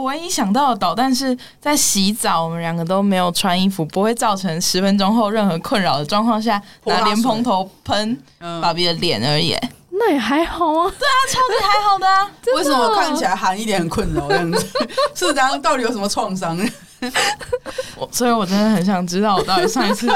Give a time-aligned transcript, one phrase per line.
[0.00, 8.18] 我唯一想到的导弹是在洗澡，我们两个都没有穿衣服，不会造成十分钟后任何困扰的状况下拿莲蓬头喷
[8.62, 9.54] 爸比的脸而已。
[9.90, 12.30] 那也还好啊，对啊，超级还好的啊。
[12.56, 14.66] 为什么看起来韩一点很困扰这样子？
[15.14, 16.58] 是这样，到底有什么创伤？
[17.96, 20.08] 我所以，我真的很想知道，我到底上一次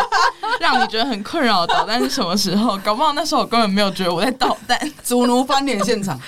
[0.61, 2.79] 让你觉得很困扰的导弹是什么时候？
[2.79, 6.19] 搞不好那时候我根本没有觉得我在导弹，主奴翻脸现场。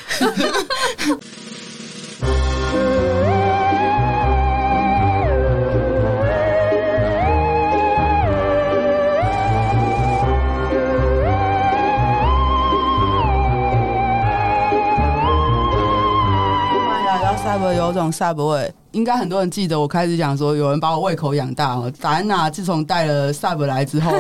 [17.87, 21.93] 有种 Sub 应该很多人记得，我开始讲说，有人把我胃口养大哦。
[22.01, 24.11] 达安娜自从带了 Sub 来之后，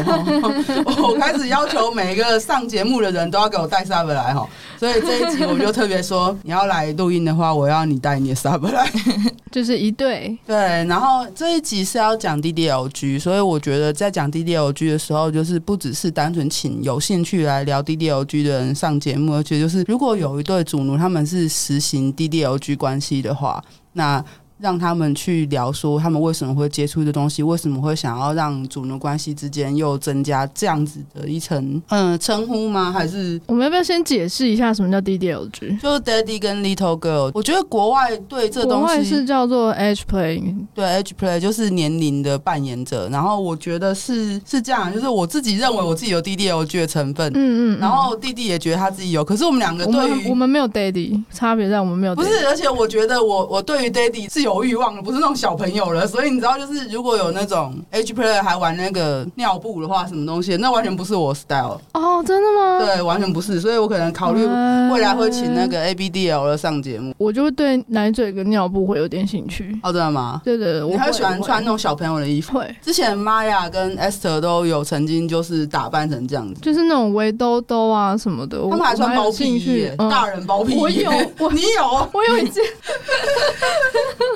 [1.03, 4.47] 我开始要求每一个上节目的人都要给我带 Sub 来哈。
[4.79, 8.87] 所以这一集我就特别说，你要来录音的话，我要你带你的 Sub 来，
[9.51, 10.57] 就是一对对。
[10.85, 24.23] 然后这一集是要讲 DDLG，所以我觉得在讲 DDLG 的时候，就是不只是单纯请有兴趣来聊 DDLG 的人上节目，而且就是如果有一对主奴他们是实行 DDLG 关系的话，那。
[24.59, 32.91] 让他们去聊说他们为什么会接触这东西，为什么会想要让主奴关系之间又增加这样子的一层嗯称呼吗？
[32.91, 35.79] 还是我们要不要先解释一下什么叫 DDLG？
[35.79, 37.31] 就是 Daddy 跟 Little Girl。
[37.35, 43.11] 我觉得国外对这东西国外是叫做 Age Play，对 Age Play 就是年龄的扮演者。
[43.11, 52.17] 然后我觉得是是这样，就是我自己认为我自己有 DDLG 的成分，嗯嗯，然后弟弟也觉得他自己有，可是我们两个对于我们，我们没有 Daddy，差别在我们没有 Daddy。
[52.17, 54.46] 不是，而且我觉得我我对于 Daddy 是。
[54.47, 62.79] 有欲望了，不是那种小朋友了，所以你知道，就是如果有那种 H player 还玩那个尿布的话，什么东西，那完全不是我 style 哦，真的吗？
[62.85, 64.45] 对，完全不是，所以我可能考虑
[64.93, 69.77] 未来会请那个 ABDL 的上节目，我就会对奶嘴跟尿布会有点兴趣。
[69.83, 70.41] 哦，真的吗？
[70.45, 72.57] 对对，我还喜欢穿那种小朋友的衣服。
[72.57, 80.79] 会，之前 Maya 跟 Esther 都有曾经就是打扮成这样子，就是那种围兜兜啊什么的，他们还穿包屁衣，大人包屁衣。
[80.79, 82.63] 我有，我 你有，我有一件。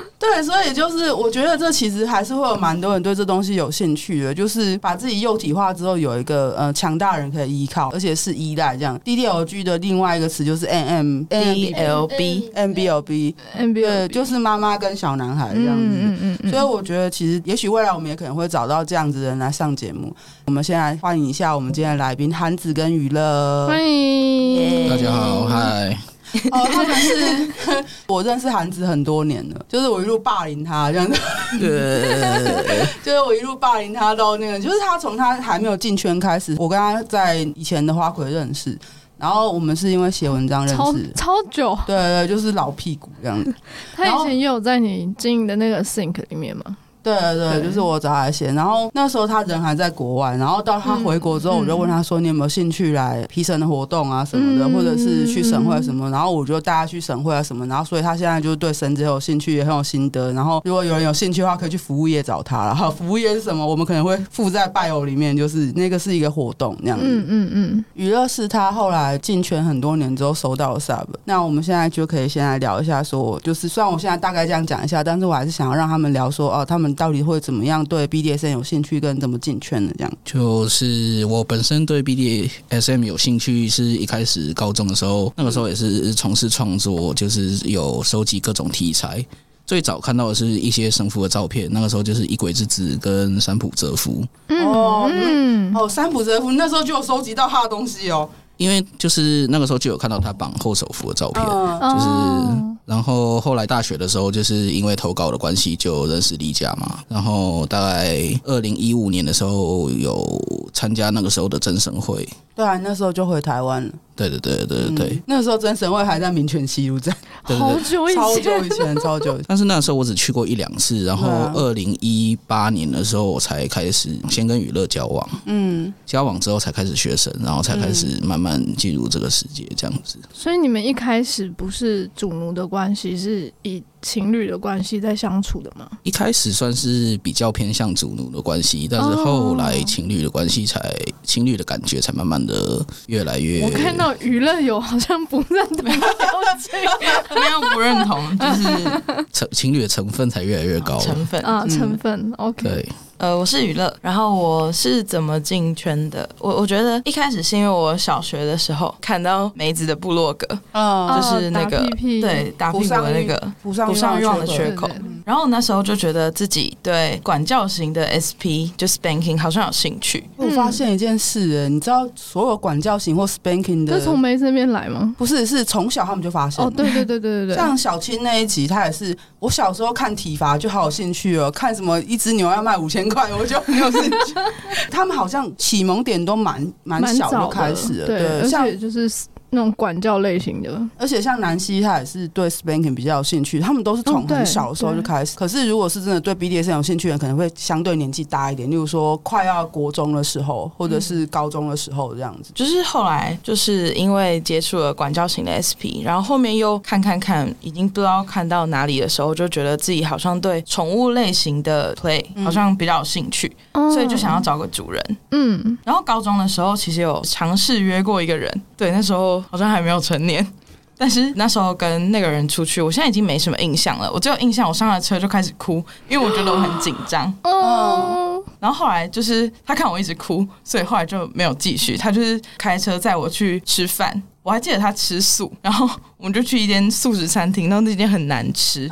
[0.21, 8.99] 对，所以就是我觉得这其实还是会有蛮多人对这东西有兴趣的，就是把自己幼体化之后有一个呃强大人可以依靠，而且是依赖这样。
[8.99, 15.83] DDLG 的另外一个词就是 M M B L B M B L B M B，对，就是妈妈跟小男孩这样子。
[15.83, 16.51] 嗯嗯嗯。
[16.51, 20.15] 所以我觉得其实也许未来我们也可能会找到这样子的人来上节目。
[20.45, 26.10] 我们先来欢迎一下我们今天的来宾韩子跟娱乐，欢迎大家好，嗨。
[26.51, 27.53] 哦，他们是
[28.07, 31.19] 我认识韩子很多年了，就是我一路霸凌他这样子，
[31.59, 38.77] 对， 就是我一路霸凌他到那个，就是他从他还没有进圈开始，我跟他在以前的花魁认识，
[39.17, 43.53] 然后我们是因为写文章认识，超，超久，对，对对，就是老屁股这样子。
[43.95, 46.63] 他以前也有在你经营的那个 Think 里面吗？
[47.03, 60.31] 对对，就是我找他写，然后那时候他人还在国外，然后到他回国之后，我就问他说：“你有没有兴趣来皮审的活动啊什么的，或者是去省会什么？”然后我就带他去省会啊什么，然后所以他现在就对绳子很有兴趣，也很有心得。
[60.33, 62.65] 然后如果有人有兴趣的话，可以去服务业找他。
[62.65, 63.65] 然后服务业是什么？
[63.65, 67.05] 我们可能会附在 bio 里面，就是那个是一个活动那样子。
[67.05, 67.85] 嗯嗯嗯。
[67.95, 71.05] 娱乐是他后来进圈很多年之后收到的 sub。
[71.25, 77.83] 那我们现在就可以先来聊一下，说就是虽然我现在大概这样讲一下，但是我还是想要让他们聊说哦，他们到底会怎么样。
[77.85, 79.93] 对 BDSM 有兴趣跟怎么进圈的？
[79.97, 89.25] 这样就是我本身对 BDSM 有兴趣，是一开始高中的时候，那个时候也是从事创作，就是有收集各种题材。
[89.65, 94.21] 最早看到的是一些神父的照片，那个时候就是《一鬼之子》跟三浦哲夫。
[94.49, 98.29] 哦，嗯，哦，三浦哲夫那时候就有收集到他的东西哦。
[98.57, 112.27] 因为就是那个时候就有看到他绑后手服的照片，就是然后后来大学的时候，就是因为投稿的关系就认识李佳嘛，然后大概二零一五年的时候有参加那个时候的真神会，
[112.61, 113.91] 对啊，那时候就回台湾了。
[114.15, 119.45] 对对对对对对、嗯，那时候真神会还在民权西路站，好久以前，超久以前， 超久以前。
[119.47, 130.19] 但是那时候我只去过一两次，然后二零一八年的时候我才开始先跟娱乐交往，嗯，交往之后才开始学神，然后才开始慢慢进入这个世界这样子。
[130.31, 133.81] 所以你们一开始不是主奴的关系，是以。
[134.01, 135.89] 情侣的关系在相处的吗？
[136.03, 143.61] 一开始算是比较偏向主奴的关系，但是后来情侣的关系才、哦、情侣的感觉才慢慢的越来越。
[143.63, 152.33] 我看到娱乐有好像不认同，没有不认同，就是成情侣的成分才越来越高，成分啊成分。
[152.37, 152.89] OK，对。
[153.21, 156.27] 呃，我是娱乐，然后我是怎么进圈的？
[156.39, 164.87] 我我觉得一开始是因为我小学的时候看到梅子的部落格，嗯，就是那个、哦、打屁屁对打屁股的那个补上补上欲望的缺口。
[164.87, 170.21] 对对对然后那时候就觉得自己对管教型的 SP 就 spanking 好像有兴趣。
[170.35, 175.15] 我发现一件事，你知道所有管教型或 spanking 的，是从梅子那边来吗？
[175.17, 176.61] 不是，是从小他们就发现。
[176.65, 184.35] 哦，对对对对对对，像小青那一集，他也是我小时候看体罚就好有兴趣哦，看什么一只牛要卖五千块，我就没有兴趣。
[184.91, 189.09] 他们好像启蒙点都蛮蛮小就开始了，对，像而且就是。
[189.53, 193.59] 那种管教类型的，而且像南希，他也是对 spanking 比较有兴趣。
[193.59, 195.35] 他们都是从很小的时候就开始。
[195.37, 198.71] 可是，如果是真的对 BDSM 有兴趣的人，可能会相对年纪大一点。
[198.71, 202.51] 例如说，快要国中的时候，或者是高中的时候这样子。
[202.55, 215.17] 就是后来，就是因为接触了管教型的 SP，然后后面又看看看，已经不知道看到哪里的时候，就觉得自己好像对宠物类型的 play 好像比较有兴趣，所以就想要找个主人。
[215.31, 218.49] 嗯，然后高中的时候，其实有尝试约过一个人。
[218.77, 219.40] 对，那时候。
[219.49, 220.45] 好像还没有成年，
[220.97, 224.11] 但是那时候跟那个人出去，我现在已经没什么印象了。
[224.11, 227.33] 我只有印象，我上了车就开始哭，因为我觉得我很紧张。
[227.43, 231.97] 嗯，然后后来就是他看我一直哭，所以后来就没有继续。
[231.97, 238.89] 他就是开车载我去吃饭，我还记得他吃素，然后我们就去一间素食餐厅，然后那间很难吃。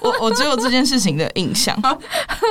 [0.00, 1.74] 我我只有这件事情的印象。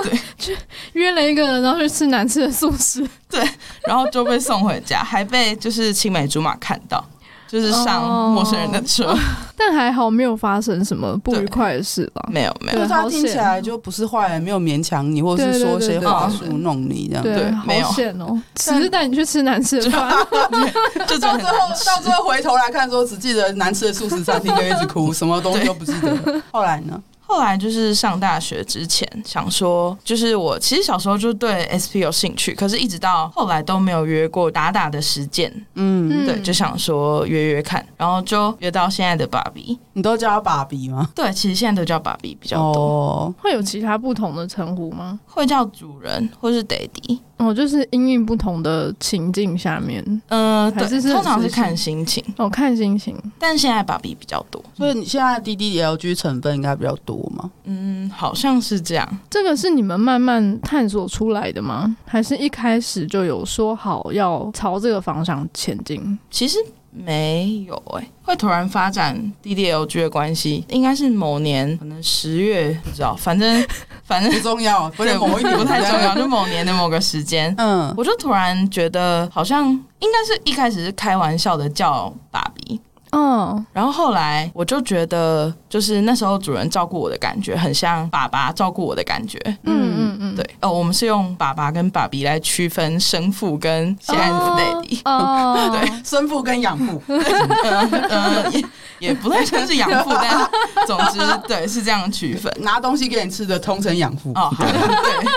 [0.03, 0.53] 对，就
[0.93, 3.07] 约了一个人，然后去吃难吃的素食。
[3.29, 3.47] 对，
[3.87, 7.03] 然后就被送回家，还被就是青梅竹马看到，
[7.53, 9.03] 就是上陌生人的车。
[9.05, 9.17] 哦、
[9.55, 12.25] 但还好没有发生什么不愉快的事吧？
[12.31, 17.23] 没 有没有，就他听起来就不是坏人，没有勉强你，或者是说些话术弄你这样。
[17.23, 17.87] 对，没有。
[18.25, 20.11] 哦，只是带你去吃难吃的饭，
[21.07, 26.41] 就到最后到最后回头来看，说只记得难吃的素食餐厅，就一直哭， 什么东西都不记得。
[26.51, 26.99] 后来呢？
[27.33, 35.51] 后来就是上大学之前，想说就是我其实小时候就对 SP 有兴趣，可是一直到后来都没有约过打打的实践。
[35.73, 39.75] 嗯，对，就想说约约看，然后就约到现在的爸比。
[39.93, 41.09] 你都叫他爸比吗？
[41.15, 42.81] 对，其实现在都叫爸比比较多。
[42.81, 45.19] 哦，会有其他不同的称呼吗？
[45.25, 47.17] 会叫主人或是 Daddy。
[47.43, 52.23] 哦，就是因应不同的情境下面，嗯、呃，对，通常是看心情。
[52.37, 53.15] 哦，看心情。
[53.37, 57.49] 但现在芭比比较多，所以你现在滴滴 LG 成分应该比较多吗？
[57.65, 59.19] 嗯，好像是这样。
[59.29, 61.95] 这个是你们慢慢探索出来的吗？
[62.05, 66.17] 还是一开始就有说好要朝这个方向前进？
[66.29, 66.57] 其实。
[66.93, 73.65] 没有哎、欸，会突然发展 DDLG 的关系，应该是某年可能十月不知道，反正
[74.05, 82.52] 反正不重要，不对，某一年不太重要，就某年的某个时间，嗯，我就突然觉得好像应该是一开始是开玩笑的叫爸比。
[83.13, 89.39] 嗯，然后后来我就觉得，就是那时候主人照顾我的感觉，很像爸爸照顾我的感觉。
[89.63, 90.49] 嗯嗯嗯，对。
[90.61, 94.99] 哦，我们是用爸爸跟爸比来区分生父跟现在的 daddy。
[95.05, 97.01] 哦， 对， 生父跟养父。
[97.07, 98.63] 嗯，也
[98.99, 100.49] 也不太像是养父，但
[100.87, 102.51] 总之对是这样区分。
[102.61, 104.31] 拿东西给你吃的，通称养父。
[104.35, 105.27] 哦，对，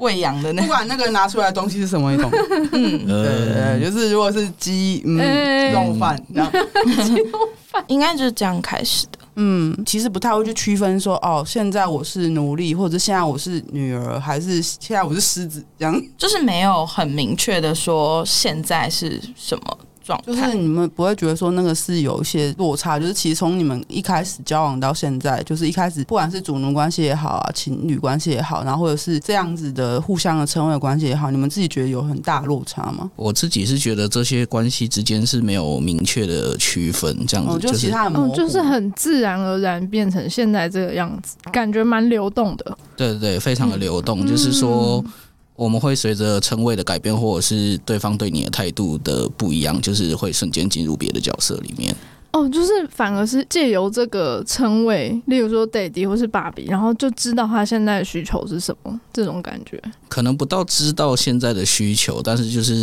[0.00, 2.30] 喂养的那不管那个拿出来的东西是什么一种。
[2.72, 6.50] 嗯，对对对，就是如果是鸡，嗯，肉饭这样。
[7.88, 9.18] 应该就是这样开始的。
[9.36, 19.78] 嗯，其实不太会去区分说，哦，现在我是奴隶，或者现在我是女儿，还是现在我是狮子，这样就是没有很明确的说现在是什么。
[20.24, 33.10] 就是你们不会觉得说那个是有一些落差，就是其实从你们一开始交往到现在，就是一开始不管是主奴关系也好啊，情侣关系也好，然后或者是这样子的互相的称谓关系也好，你们自己觉得有很大落差吗？
[33.16, 42.76] 我自己是觉得这些关系之间是没有明确的区分，这样子、哦、就其他嗯，就是很自然而然变成现在这个样子，感觉蛮流动的。
[42.96, 45.04] 对对对，非常的流动，嗯、就是说。
[45.56, 51.94] 我们会随着称谓的改变，或者是对方对你的态度的不一样，就是会瞬间进入别的角色里面。
[52.34, 59.80] 哦，就是反而是借由这个称谓，例如说 Daddy 或是爸比，然后就知道他现在的需求是什么，这种感觉。
[60.08, 62.74] 可能不到知道现在的需求，但是就是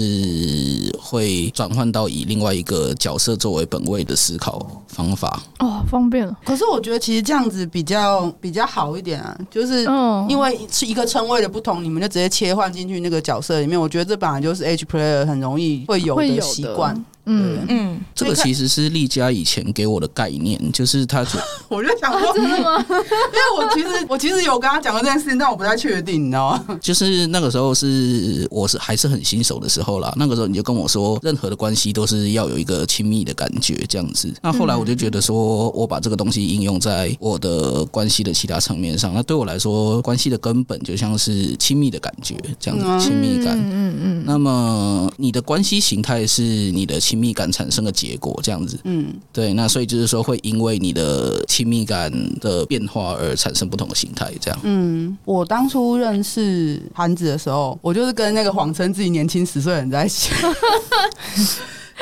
[0.98, 5.44] 会转换到以另外一个角色作为本位的思考方法。
[5.60, 6.34] 哦，方便了。
[6.46, 9.84] 可是我觉得其实这样子比较比较好一点啊，就是
[10.30, 13.78] 因为是一个称谓的不同，你们就直接切换进去那个角色里面。
[13.78, 17.06] 我觉得这本来就是 H player 很容易会有的习惯。
[17.26, 22.84] 嗯嗯，这个其实是丽佳以前给我的概念，就是他觉 我就想说，真的吗？
[22.90, 26.80] 因为我其实 我其实有跟他讲过这件事情，但我不太确定，你知道吗？
[26.82, 34.34] 就是那个时候是我是还是很新手的时候啦，那个时候你就跟我说，任何的关系都是要有一个亲密的感觉这样子。
[34.42, 43.58] 那后来我就觉得说，我把这个东西应用在我的关系的其他层面上，那对我来说，关系的根本就像是亲密的感觉这样子，亲密感。
[43.58, 44.24] 嗯嗯嗯。
[44.26, 48.80] 那么你的关系形态是你的亲密感产生的结果，这样子。
[48.86, 49.54] 嗯，对。
[49.54, 54.58] 那所以就是说，会因为你的亲密感的变化而产生不同的形态，这样。
[54.64, 60.32] 嗯，我当初认识韩子的时候，我就是跟那个谎称自己年轻十岁的人在一起。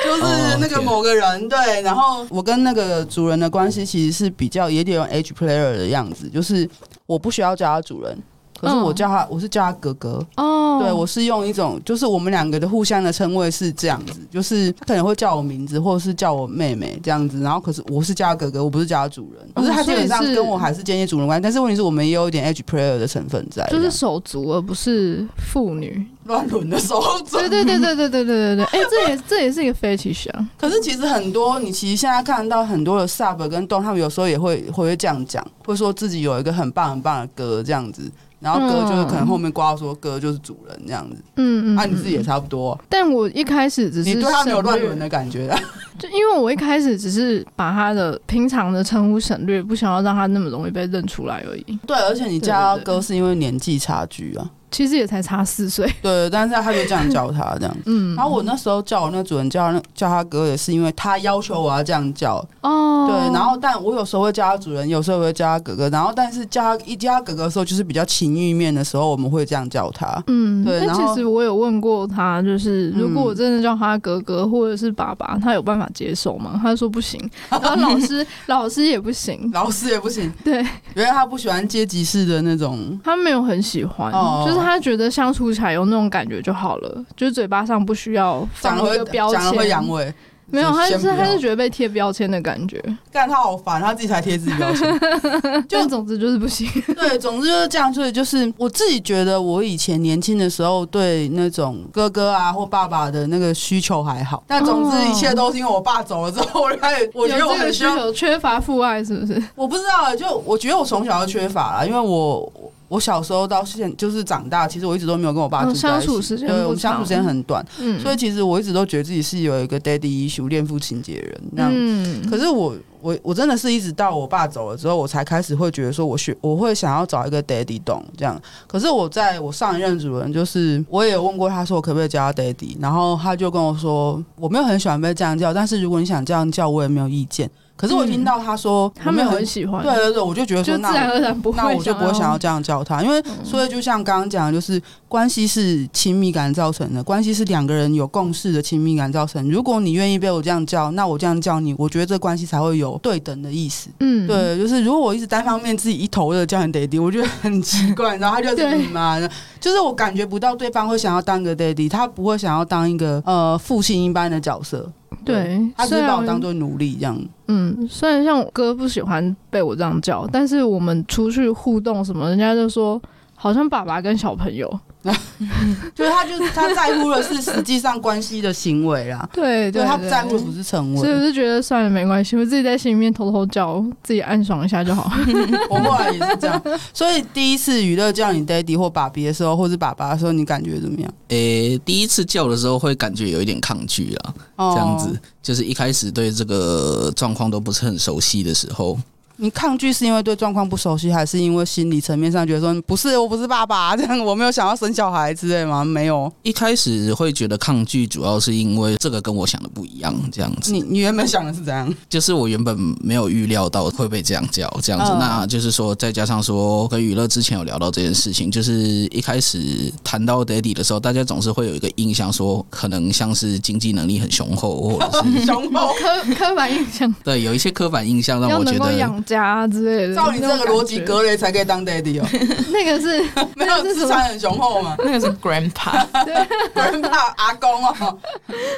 [0.02, 0.22] 就是
[0.60, 6.70] 那个某个人对，然后我跟那个主人的关系其实是比较有点有 H player 的样子，就是
[7.04, 8.16] 我不需要叫他主人。
[8.60, 10.24] 可是我叫他，我是叫他哥哥。
[10.36, 17.40] 哦，对，我是用一种，就是我们两个的互相的称谓是这样子，就是他可能会叫我名字，或者是叫我妹妹这样子。
[17.40, 19.48] 然后，可是我是叫他哥哥，我不是叫他主人。
[19.54, 27.38] 可是他基本上跟我还是间接主人关系，但是问题是我们也有一点 H player 的成分在，就是手足而不是妇女 乱伦的手足。
[27.38, 30.48] 对对对对对对对对对，哎，这也这也是一个 fetish 啊。
[30.58, 38.10] 可是其实很多，你其实现在看到很多的 sub 跟 don，他们有时候也会会这样讲，会说自己有一个很棒很棒的歌这样子。
[38.40, 42.78] 然后哥就是可能后面挂说哥就是主人这样子，嗯嗯，啊你自己也差不多。
[42.88, 45.54] 但我一开始只是你对他没有乱伦的感觉，
[45.98, 51.78] 就因为我一开始只是把他的平常的称呼省略，不想要让他那么容易被认出来而已。
[51.86, 54.50] 对，而且你叫他哥是因为年纪差距啊。
[54.70, 70.86] 其实也才差四岁，对，但是他就这样叫他这样，嗯，然后我那时候叫我那主人叫那叫他哥，也是因为他要求我要这样叫，哦，对，然后但我有时候会叫他主人，有时候会叫他哥哥，然后但是叫他一叫他哥哥的时候，就是比较情欲面的时候，我们会这样叫他，嗯，对。
[70.86, 76.58] 然后其实我有问过他，就是如果我真的叫他哥哥或者是爸爸，他有办法接受吗？
[76.62, 84.12] 他说不行，然后老师 老师也不行，老师也不行，对，原来他不喜欢阶级式的那种，他没有很喜欢，
[84.46, 84.59] 就是。
[84.60, 90.12] 他觉得相处起来有那种感觉就好了，就是嘴巴上不需要放一个标签，讲了会阳痿。
[90.52, 94.98] 没有，他就是他是觉得被贴标签的感觉，干他好烦，他自己才贴自己标签。
[95.68, 96.68] 就总之就是不行。
[96.92, 97.94] 对，总之就是这样。
[97.94, 109.40] 所以就是我自己觉得，我以前年轻的时候对那种哥哥啊或爸爸的那个需求还好，但总之一切都是因为我爸走了之后，我开始我觉得我很需要缺乏父爱，是不是？
[109.54, 112.52] 我不知道，就我觉得我从小就缺乏了，因为我。
[112.90, 137.48] 我小时候到现就是长大，其实我一直都没有跟我爸住在一起，相处时间对，我们相处时间很短，嗯，所以其实我一直都觉得自己是有一个 daddy 恋父情结人，那样，嗯，可是我我我真的是一直到我爸走了之后，我才开始会觉得说我学我会想要找一个 daddy 懂这样，可是我在我上一任主人就是我也有问过他说我可不可以叫他 daddy，然后他就跟我说我没有很喜欢被这样叫，但是如果你想这样叫我也没有意见。
[137.80, 149.50] 可是我听到他说他没有很喜欢，对对对，我就觉得说那自然而然不会，那我就不会想要这样叫他，因为所以就像刚刚讲的，就是关系是亲密感造成的，关系是两个人有共识的亲密感造成。
[149.50, 153.88] 如果你愿意被我这样叫，那我这样叫你，我觉得这关系才会有对等的意思。
[154.00, 159.18] 嗯，对，就是如果我一直单方面自己一头的叫你 daddy，我觉得很奇怪，然后他就是你妈，
[159.58, 164.86] 就是我感觉不到对方会想要当个 daddy，他不会想要当一个呃父亲一般的角色。
[165.24, 167.20] 对，他只是把我当做奴隶这样。
[167.48, 173.00] 嗯，虽然像我哥不喜欢被我这样叫，但是我们出去互动什么，人家就说
[173.34, 174.68] 好像爸爸跟小朋友。
[175.94, 179.26] 就是他，就是他在乎的是实际上关系的行为啦。
[179.32, 181.00] 对，对，他不在乎的不是成为。
[181.00, 185.10] 所以我是觉得算了，没关系，我自己在心里面偷偷叫，自己暗爽一下就好。
[185.70, 186.62] 我后来也是这样。
[186.92, 191.10] 所以第一次娱乐叫你 daddy 或爸比的时候，或是爸爸的时候，你感觉怎么样？
[191.28, 198.98] 诶、欸，第一次叫的时候会感觉有一点抗拒啊，哦、这样子，就是一开始对这个状况都不是很熟悉的时候。
[199.40, 205.82] 你抗拒是因为对状况不熟悉，还是因为心理层面上觉得说不是，我不是爸爸 这样，我没有想要生小孩之类吗？
[205.82, 210.70] 没有，一开始会觉得抗拒，主要是因为这个跟我想的不一样，这样子。
[210.70, 211.92] 你你原本想的是怎样？
[212.08, 215.10] 就是我原本没有预料到会被这样叫，这样子。
[215.18, 227.10] 那就是说，再加上说跟娱乐之前有聊到这件事情，就是一开始谈到 daddy 的时候，大家总是会有一个印象，说可能像是经济能力很雄厚，或者是 雄厚刻刻板印象。
[227.24, 229.29] 对，有一些刻板印象让我觉得。
[229.30, 230.14] 家之类的。
[230.14, 232.26] 照你这个逻辑，格雷才可以当 daddy 哦。
[232.72, 233.22] 那个是
[233.56, 234.96] 没有资产很雄厚嘛？
[235.04, 238.18] 那个是 grandpa，grandpa 阿公哦。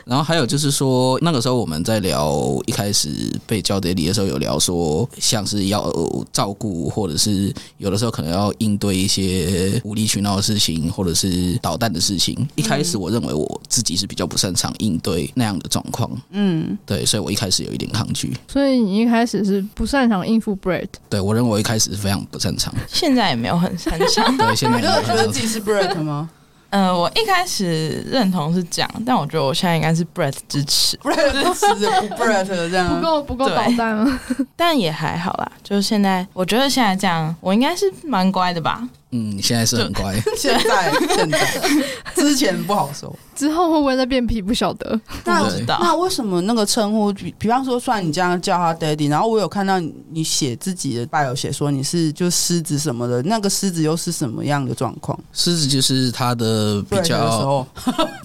[0.05, 3.09] 然后还有就是说，那个时候我们在聊一开始
[3.47, 5.93] 被叫 daddy 的时候，有聊说像是要
[6.33, 12.37] 照顾，或者是有的时候可能要应对一些无理取闹的事情，或者是捣蛋的事情。
[12.55, 18.37] 一开始我认为我自己是比较不擅长应对那样的状况，嗯，对，所以我一开始有一点抗拒。
[18.49, 20.89] 所以你一开始是不擅长应付 Brett？
[21.09, 24.35] 对，我认为我一开始是非常不擅长，现在也没有很擅长。
[24.39, 26.29] 对，现在你觉得自己是 Bread 吗？
[26.71, 34.21] 呃，我一开始认同是这样，但我觉得我现在应该是 Brett 支持，Brett 支持不 Brett 这样，不够不够捣蛋了，
[34.57, 35.53] 但也还好啦。
[35.63, 38.89] 就是现在，我觉得现在这样，我应该是蛮乖的吧。
[39.13, 40.21] 嗯，现在是很乖。
[40.37, 41.39] 现在现在，
[42.15, 44.99] 之前不好说，之后会不会再变皮不晓得。
[45.25, 49.79] 那那为什么那个称呼，比比方说，算你这样叫他 Daddy，然后我有看到
[50.11, 55.19] 你写自己的 bio 写说你是就狮子什么的，那个狮子又是什么样的状况？
[55.33, 57.67] 狮子就是他的比较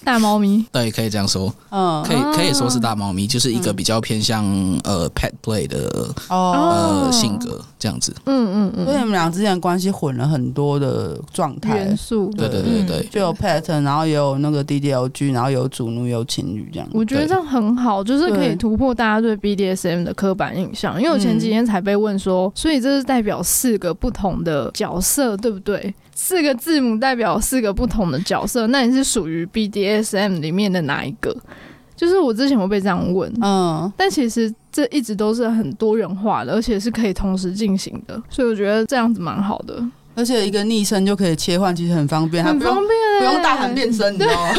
[0.04, 4.46] 大猫咪，对，可以这样说，嗯，可以可以说是大猫咪，就是一个比较偏向
[4.84, 8.16] 呃 pet play 的呃性格这样子。
[8.26, 16.88] 嗯嗯嗯，所以你们俩之间的关系混了很多的状态元素，对对对对，就有 pet，然后也有那个 DDLG，然后有主奴，有情侣这样。
[16.94, 21.02] 我觉得这样很好，就是可以突破大家对 BDSM 的刻板印象。
[21.02, 25.94] 因为我前几天才被问说，所以这是代表四个不同的角色，对不对？
[26.14, 31.36] 四个字母代表四个不同的角色，那你是属于 BDSM 里面的哪一个？
[31.96, 39.84] 就是我之前会被这样问，嗯，但其实这一直都是很多元化的，而且是可以同时进行的，所以我觉得这样子蛮好的。
[40.18, 44.50] 而且一个昵称就可以切换，其实很方便，很方便，不用大喊变身，你知道吗？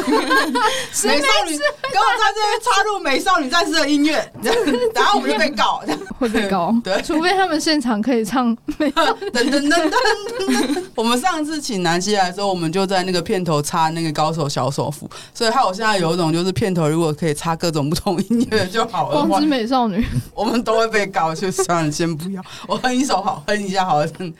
[1.04, 4.32] 美少女，给我在这边插入美少女战士的音乐，
[4.94, 5.82] 然后我们就被告，
[6.18, 6.74] 会被告。
[6.82, 8.56] 对，除非他们现场可以唱。
[8.78, 10.84] 噔噔噔噔噔。
[10.94, 19.26] 我们上次请南希来的时候，我们就在那个片头插那个高手小手斧，所以害我现在有一种就是片头如果可以插各种不同音乐就好了。
[19.26, 22.42] 光之美少女，我们都会被告，就算了，先不要。
[22.66, 24.32] 我哼一首好，哼一下好，哼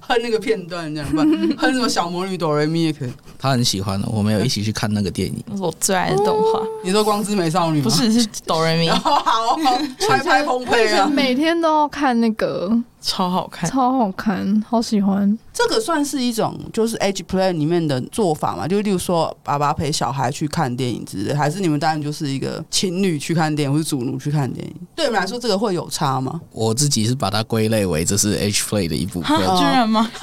[0.00, 0.56] 哼那个片。
[0.66, 1.22] 段这样吧，
[1.58, 3.12] 哼什么小魔女哆瑞咪也可以。
[3.38, 6.60] 他很喜欢的，我们有一起去看那个电影，我最爱的动画。
[6.84, 8.90] 你说《光之美少女》不是，是哆瑞咪。
[8.90, 9.56] 好好，
[10.06, 11.08] 拍拍澎湃啊！
[11.10, 12.70] 每天都要看那个。
[13.06, 15.38] 超好看，超好看，好喜欢。
[15.52, 18.66] 这个算是一种就是 age play 里面的做法嘛？
[18.66, 24.74] 就例如说，爸爸陪小孩去看电影之类，还是你们当然就是一个情侣去看电影，或是主奴去看电影？
[24.96, 26.40] 对你们来说，这个会有差吗？
[26.50, 29.38] 我自己是把它归类为这是 age play 的一部分。
[29.38, 30.10] 居然吗？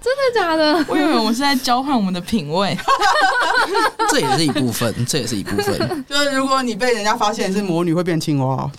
[0.00, 0.84] 真的假的？
[0.88, 2.76] 我以为我们是在交换我们的品味。
[4.10, 6.04] 这也是一部分，这也是一部分。
[6.08, 8.70] 就是如果你被人家发现你是魔女，会变青蛙。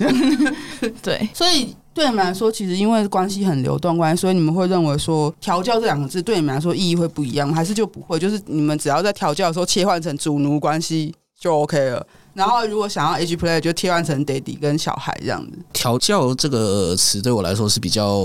[1.01, 1.68] 对，所以
[1.99, 8.17] 对你们来说，其实因为关系很流动关系，所以你们会认为说调教这两个字对你们来说意义会不一样，还是就不会？
[8.17, 12.07] 就是你们只要在调教的时候切换成主奴关系就 OK 了。
[12.33, 15.59] 然后如果想要 age play，就切换成 daddy 跟小孩这样子。
[15.73, 18.23] 调教这个词对我来说是比较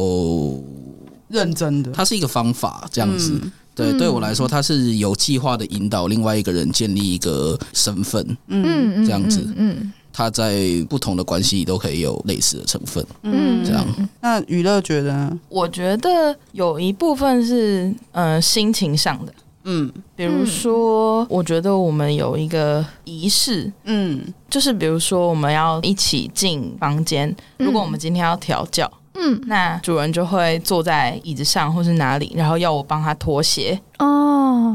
[1.27, 3.33] 认真的，它是一个方法这样子。
[3.43, 8.25] 嗯、对，对我来说，它是有计划的引导另外一个人建立一个身份。
[8.47, 9.41] 嗯，这样子。
[9.41, 9.55] 嗯。
[9.57, 13.85] 嗯嗯嗯他在不同的关系里都可以有类似的成分，嗯，这样。
[14.21, 15.41] 那娱乐觉得呢？
[15.49, 34.15] 我觉得有一部分是嗯、呃、心情上的，嗯，比如说，我觉得我们有一个仪式，嗯，就是比如说我们要一起进房间，如果我们今天要调教，嗯，那主人就会坐在椅子上或是哪里，然后要我帮他脱鞋，哦。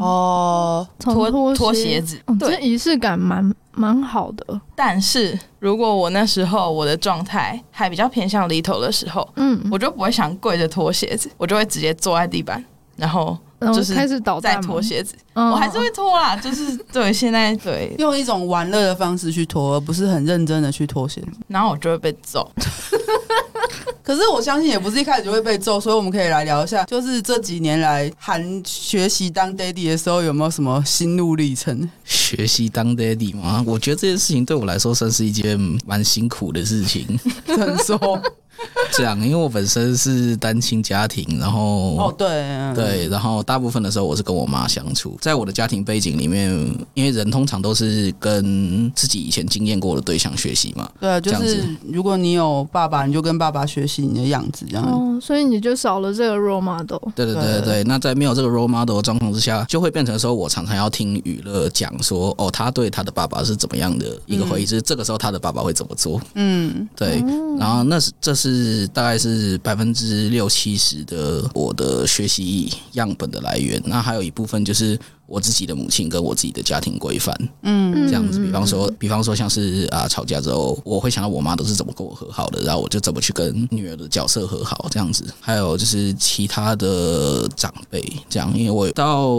[0.01, 3.53] 哦，脱脱脱鞋子，对，仪式感蛮。
[3.71, 12.61] 蛮好的，但是如果我那时候我的状态还比较偏向 little 的时候，嗯，我就不会想跪着脱鞋子，我就会直接坐在地板，
[12.97, 22.49] 然后就是开始倒再脱鞋子，我还是会脱啦，就是对，现在对，用一种玩乐的方式去脱，而不是很认真的去脱鞋子，然后我就会被揍。
[24.01, 31.87] 可是我相信也不是一开始就会被揍，所以我们可以来聊一下，就是这几年来韩学习当 daddy 的时候有没有什么心路历程？
[32.05, 33.63] 学习当 daddy 吗？
[33.67, 37.05] 我觉得这件事情对我来说算是一件蛮辛苦的事情。
[37.45, 38.19] 怎么说？
[38.93, 42.27] 这样，因为我本身是单亲家庭，然后哦对
[42.75, 46.49] 对，然后大部分的时候我是跟我妈相处，在我的家庭背景里面，
[46.93, 50.89] 因为人通常都是跟自己以前经验过的对象学习嘛。
[50.99, 54.85] 对啊，就是如果你有爸爸，你就跟爸爸学习你的样子，这样。
[54.85, 56.99] 哦，所以你就少了这个 role model。
[57.15, 66.19] 对对对对对，那在没有这个 role model 的状况之下，就会变成说我常常要听娱乐讲说，哦，他对他的爸爸是怎么样的一个回忆，就是这个时候他的爸爸会怎么做。
[66.35, 67.23] 嗯，对，
[67.57, 68.48] 然后那是这是
[68.93, 78.39] 大概是百分之六七十的我的学习样本的来源，那还有一部分就是我自己的母亲跟我自己的家庭规范，嗯，这样子。
[78.39, 85.25] 比方说，比方说像是啊吵架之后，我会想到我妈都是怎么跟我和好的，然后我就怎么去跟女儿的角色和好，这样子。
[85.39, 89.35] 还有就是其他的长辈，这样，因为我到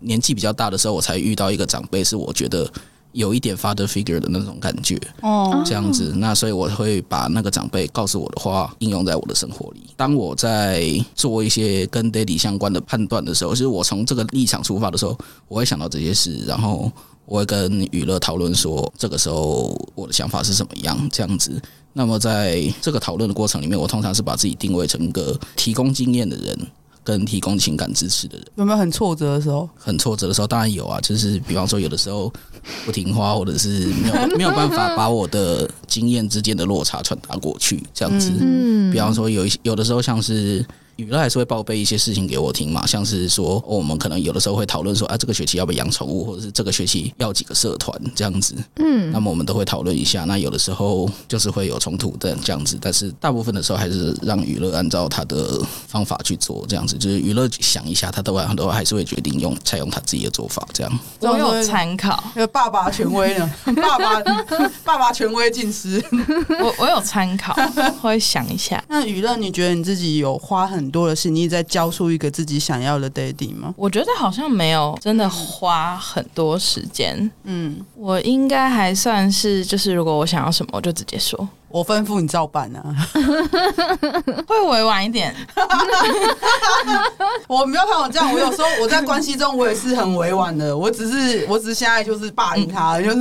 [0.00, 2.70] 年纪比较大的时候，我才遇到一个长辈，是我觉得。
[3.16, 9.80] 有一点 father figure 的那种感觉，哦，这样子，那所以我会把那个长辈告诉我的话应用在我的生活里。
[9.96, 16.92] 当我在做一些跟 daddy 相关的判断的时候，就是我从这个立场出发的时候，我会想到这些事，然后
[17.24, 21.58] 我会跟娱乐讨论说，这个时候我的想法是什么样，这样子。
[21.94, 26.58] 那么在这个讨论的过程里面，我通常是把自己定位成一个提供经验的人。
[27.06, 29.68] 跟提供情感支持的人，有没有很挫折的时候？
[29.76, 31.00] 很挫折的时候，当然有啊。
[31.00, 32.32] 就是比方说，有的时候
[32.84, 38.32] 不听话，或者是没有没有办法把我的经验之间的落差传达过去，这样子。
[38.40, 40.66] 嗯，比方说有一些有的时候像是。
[40.96, 48.54] 宇乐还是会报备一些事情给我听嘛，像是说，哦，我们可能有的时候会讨论说，啊，这个学期要不要养宠物，或者是这个学期要几个社团这样子。
[48.76, 50.24] 嗯，那么我们都会讨论一下。
[50.24, 56.96] 那有的时候就是会有冲突的这样子，但是大部分的时候还是让娱乐按照他的方法去做，这样子。
[56.96, 60.98] 就是娱乐想一下，他都会很多还是会决定用采用他自己的做法，这样。
[61.20, 63.54] 我有参考，有爸爸权威呢？
[63.76, 64.22] 爸爸
[64.82, 66.02] 爸爸权威尽失。
[66.60, 67.54] 我我有参考，
[68.00, 68.82] 会想一下。
[68.88, 73.74] 那娱乐，你觉得你自己有花很很多的事，你也在教出一个自己想要的 daddy 吗？
[73.76, 77.28] 我觉得好像没有真的花很多时间。
[77.42, 81.36] 嗯，我应该还算是，就是如果我想要什么，我就直接说。
[81.68, 82.82] 我吩咐你照办啊，
[84.46, 85.34] 会委婉一点。
[87.48, 90.76] 我没有看我这样，我有时候我在关系中我也是很委婉的。
[90.76, 93.16] 我只是，我只是现在就是霸凌他，就是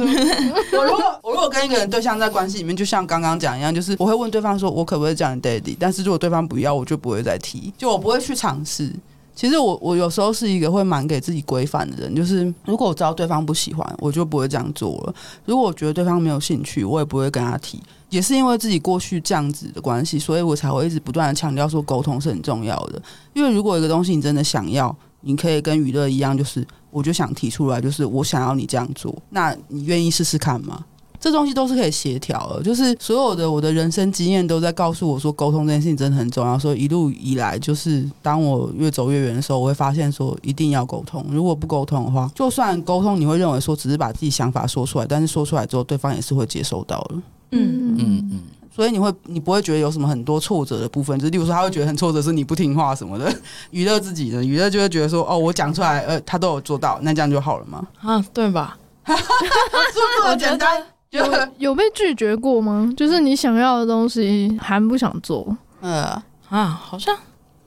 [0.77, 5.75] 我如果我如果跟一个人对象在关系里面，就像刚刚讲一样，就是我会问对方说，我可不可以叫你 daddy？
[5.79, 8.91] 但是如果对方不要，我就不会再提，就我不会去尝试。
[9.35, 15.13] 其实我我有时候是一个会蛮给自己规范的人，就是如果我知道对方不喜欢，我就不会这样做了。
[15.45, 17.79] 如果我觉得对方没有兴趣，我也不会跟他提。
[18.09, 23.01] 也是因为自己过去这样子的关系，所以我才会一直不断的强调说沟通是很重要的。
[23.33, 30.85] 因为如果一个东西你真的想要，你可以跟娱乐一样，就是我就想提出来，就是我想要你这样做，那你愿意试试看吗？
[31.25, 32.61] 这东西都是可以协调的。
[32.61, 36.57] 就是所有的我的人生经验都在告诉我说，沟通这件事情真的很重要。
[36.59, 41.25] 所以一路以来，就是当我越走越远的时候，我会发现说一定要沟通。
[41.31, 47.15] 如果不沟通的话，就算沟通，你会认为说只是把自己想法说出来，但是说出来之后，对方也是会接收到的。
[47.51, 48.41] 嗯嗯嗯，
[48.75, 53.33] 所以你会你不会觉得有什么很多挫折的部分，就是例如说他会觉得很挫折是你不听话什么的。
[53.71, 57.87] 娱乐自己的娱乐就会觉得说哦，我讲出来呃，他都有做到，那这样就好了吗？
[58.01, 58.77] 啊，对吧？
[59.07, 60.83] 是不是很简单？
[61.11, 61.23] 有
[61.57, 62.91] 有被拒绝过吗？
[62.97, 65.55] 就是你想要的东西还不想做？
[65.81, 67.15] 呃啊，好像。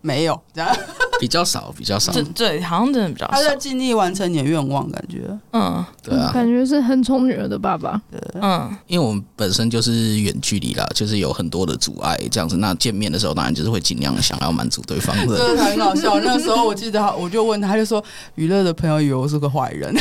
[0.00, 0.76] 没有这样，
[1.20, 2.12] 比较少，比较少。
[2.12, 3.32] 对对，好像真的比较少。
[3.32, 5.28] 他在尽力完成你的愿望，感觉。
[5.52, 8.00] 嗯，对啊，感觉是很宠女儿的爸爸。
[8.10, 12.56] 对，嗯，因为我们本身就是远距离啦，就是有很多的阻碍，这样子。
[12.56, 15.36] 那见面的时候，当然就是会尽量想要满足对方的。
[15.36, 16.20] 真 的很搞笑。
[16.20, 18.02] 那时候我记得，我就问他，他就说
[18.36, 19.94] ：“娱乐的朋友以为我是个坏人。”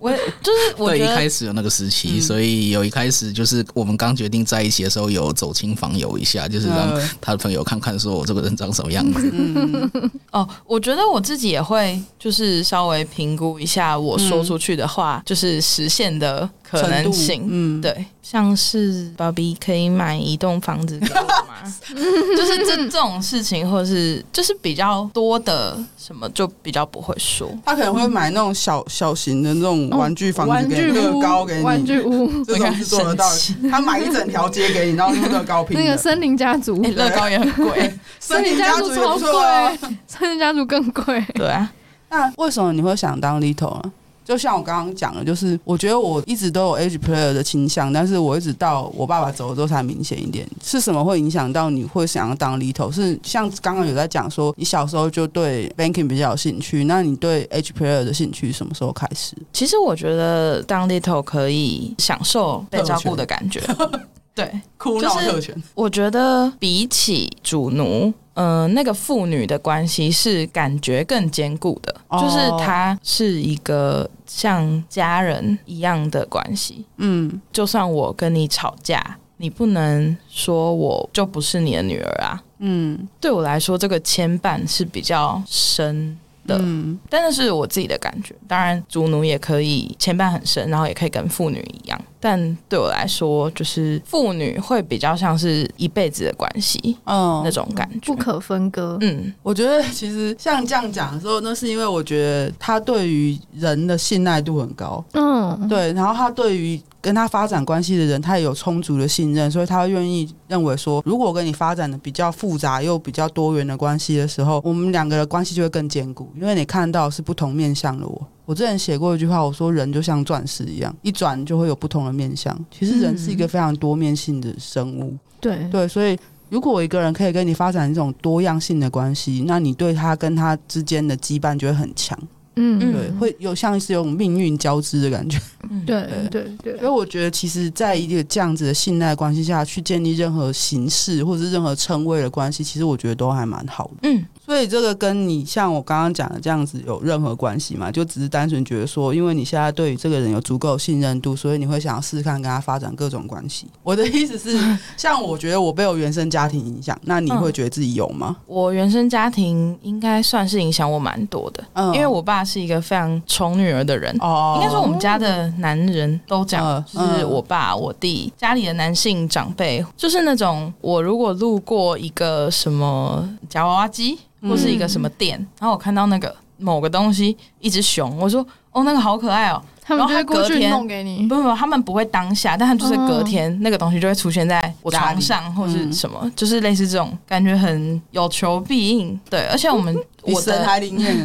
[0.00, 9.30] 我就是我对一开始有那个时期，所以有一开始就是我们刚决定在一起的时候，有走亲访友一下，就是让他的朋友看看说我这个人长什么样子。
[9.32, 16.48] 嗯、哦，我觉得我自己也会就是稍微评估一下我说出去的话，就是实现的
[16.80, 17.44] 可能性。
[17.48, 18.04] 嗯，对。
[18.22, 21.54] 像是芭比可以买一栋房子给我吗？
[21.94, 27.50] 就是这这种事情，或者是就是比较多的什么，就比较不会说。
[27.66, 33.68] 他可能会买那种小小型的那种玩具房子给你，乐高给你，玩具屋这种是做得到的。
[33.68, 35.76] 他买一整条街给你，然后用乐高拼。
[35.76, 41.22] 那个森林家族，乐高也很贵， 森林家族超贵，森林家族更贵。
[41.34, 41.70] 对啊，
[42.08, 43.92] 那为什么你会想当 Little 呢？
[44.24, 50.46] 就像我刚刚讲的，就是我觉得我一直都有 Edge Player 的倾向，但是我一直到我爸爸走了之后才明显一点。
[50.62, 52.90] 是什么会影响到你会想要当 Little？
[52.92, 59.36] 是像刚刚有在讲说，你小时候就对 Banking 比较有兴趣，那你对 Edge Player 的兴趣什么时候开始？
[59.52, 63.60] 其实我觉得当 Little 可以享受被照顾的感觉。
[64.34, 65.54] 对，哭闹特权。
[65.74, 76.84] 我觉得比起主奴，嗯、呃，那个父女的关系是感觉更坚固的，哦、就是他是一个像家人一样的关系。
[76.96, 82.42] 嗯，就算我跟你吵架，你不能说我就不是你的女儿啊。
[82.58, 86.16] 嗯，对我来说，这个牵绊是比较深。
[86.46, 88.34] 的，嗯、但那是我自己的感觉。
[88.46, 92.00] 当然，主奴也可以牵绊很深，然后也可以跟妇女一样。
[92.20, 98.96] 但对我来说，就是妇女会比较像是一辈子的关系，嗯，那种感觉不可分割。
[99.00, 105.04] 嗯，我觉得其实像这样讲的时候，那是因为我觉得他对于人的信赖度很高。
[105.14, 106.80] 嗯，对，然后他对于。
[107.02, 118.26] 跟他发展关系的人，他也有充足的信任，所以他愿意认为说，如果我跟你发展的比较复杂又比较多元的关系的时候，我们两个的关系就会更坚固，因为你看到是不同面向的我。
[118.44, 122.56] 我之前写过一句话，我说人就像钻石一样，一转就会有不同的面相。
[122.70, 125.16] 其实人是一个非常多面性的生物。
[125.40, 126.16] 对、嗯、对，所以
[126.50, 132.16] 如果一个人可以跟你发展这种多样性的关系，那你对他跟他之间的羁绊就会很强。
[132.56, 135.38] 嗯，对，会有像是有种命运交织的感觉。
[135.70, 136.78] 嗯，对对对。
[136.78, 143.94] 所以我觉得，其实，在一个这样子的信赖关系下去建立任何形式或者是任何称谓的关系，其实我觉得都还蛮好的。
[144.02, 144.24] 嗯。
[144.52, 147.90] 所以这个跟你像我刚刚讲的这样子有任何关系吗？
[147.90, 153.66] 就只是单纯觉得说，因为你现在对于这个人有足够信任度，所以你会想要试试看跟他发展各种关系。
[153.82, 158.36] 我的意思是，像我觉得我被我原生家庭影响，那你会觉得自己有吗？
[158.40, 164.14] 嗯、我原生家庭应该算是影响我蛮多的，嗯，因为我爸是一个非常宠女儿的人。
[164.20, 174.18] 哦，应该说我们家的男人都这样，嗯、就是我爸、我弟家里的男性长辈，就是那种我如果路过一个什么夹娃娃机。
[174.42, 179.62] 或是一个什么店，嗯、然后我看到那个某个东西，一只熊，我说哦，那个好可爱哦，
[179.98, 181.26] 他们就会过去弄给你。
[181.26, 189.18] 不不不，他们不会当下，但他就是隔天、哦、那个东西就会出现在我床上或是什么，嗯、就是类似这种感觉很有求必应。
[189.28, 189.96] 对，而且我们。
[190.24, 191.16] 我神还灵验，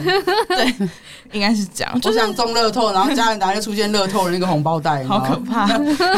[0.47, 0.89] 对，
[1.31, 2.01] 应该是这样。
[2.01, 5.69] 就像中乐透，然后家人打开出现乐透的那个红包袋，好可怕。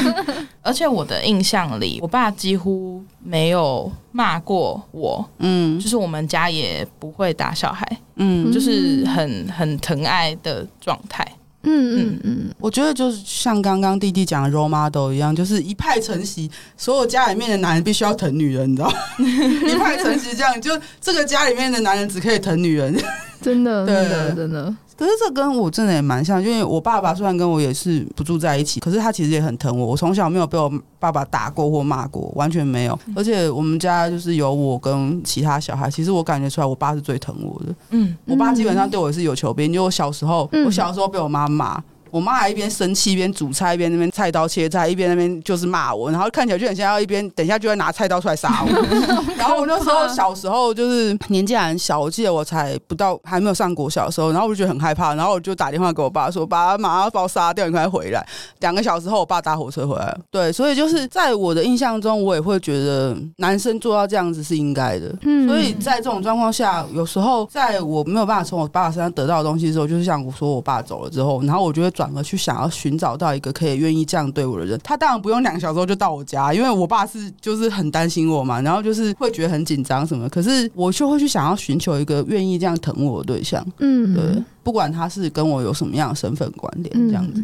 [0.63, 7.85] 而且我的印象里，我爸几乎没有骂过我，嗯，就是我们家也不会打小孩，
[8.15, 11.27] 嗯，就是很很疼爱的状态。
[11.63, 18.95] 嗯嗯嗯，我觉得就是像刚刚弟弟讲的 role model 一样，就是一派承袭，所有家里面的男人必须要疼女人，你知道吗？
[19.67, 22.95] 一派承袭这样，就这个家里面的男人只可以疼女人，
[23.41, 24.75] 真的，对真的，真的。
[24.99, 29.85] 可是这跟我真的也蛮像，因为我爸爸虽然跟我也是不住在一起，可是他其实也很疼我。
[29.87, 32.99] 我从小没有被我爸爸打过或骂过，完全没有。
[33.15, 37.73] 而且我们家就是有我跟其他小孩，其实我感觉出来，我爸是最疼我的。
[37.91, 39.71] 嗯，我爸基本上对我也是有求必应。
[39.71, 41.81] 就我小时候，我小时候被我妈骂。
[42.11, 48.69] 我妈还一边生气一边煮菜，一边那边菜刀切菜，一边那边就是骂我，然后看起来就很像要一边等一下就会拿菜刀出来杀我。
[49.37, 58.25] 然后我那时候小时候就是年纪还很小，我记得我才不到还没有上国小的时候，然后我就觉得很害怕，然后我就打电话给我爸说：“爸，马上把我杀掉，你快回来。”
[58.61, 60.19] 两个小时后，我爸搭火车回来了。
[60.31, 65.15] 对，所以就是在我的印象中，我也会觉得男生做到这样子是应该的。
[65.21, 71.89] 嗯，所以在这种状况下，有时候在我没有办法从我爸爸身上得到的东西的时候，就是像我说我爸走了之后，然后我就会。
[71.99, 80.29] 转而去想要寻找到一个可以愿意这样对我的人，他当然不用两个小时后就到我家，因为我爸是就是很担心我嘛，然后就是会觉得很紧张什么。
[80.29, 87.43] 可是我就会去想要寻求一个愿意这样疼我的对象，嗯，对，不管他是跟我有什么样的身份关联，这样子。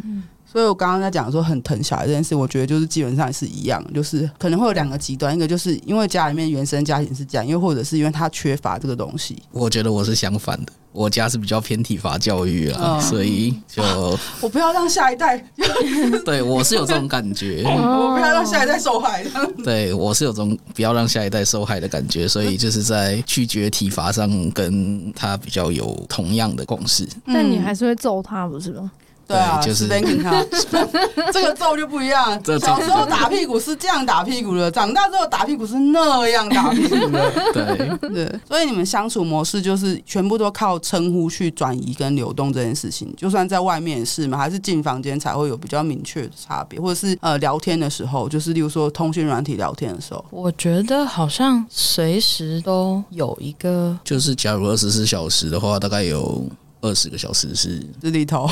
[0.56, 9.36] 所以我刚刚在讲说很疼小孩这件事，我觉得就是基本上是一样，就是可能会有两个极端，一个就是因为家里面原生家庭是这样，又或者是因为他缺乏这个东西。
[9.52, 10.72] 我觉得我是相反的。
[10.92, 13.82] 我家是比较偏体罚教育啊，嗯、所以就
[14.40, 15.36] 我不要让下一代，
[16.24, 19.22] 对我是有这种感觉， 我不要让下一代受害。
[19.62, 27.06] 对我是有这种不要让下一代受害的感觉，所以就是在拒绝体罚上跟他比较有同样的共识。
[27.26, 28.90] 但你还是会揍他，不是吗？
[29.26, 30.44] 对啊，就是 spanking 他，
[31.32, 32.40] 这个揍就不一样。
[32.60, 37.32] 小时候打屁股是这样打屁股的，长大之后打屁股是那样打屁股的。
[37.52, 43.12] 对 对，所以你们相处模式就是全部都靠称呼去转移跟流动这件事情。
[43.16, 56.44] 就算在外面也是嘛，还是进房间才会有比较明确的差别，或者是呃聊天的时候，就是例如说通讯软体聊天的时候，我觉得好像随时都有一个，就是假如二十四小时的话，大概有。
[56.80, 58.48] 二十个小时是这里头，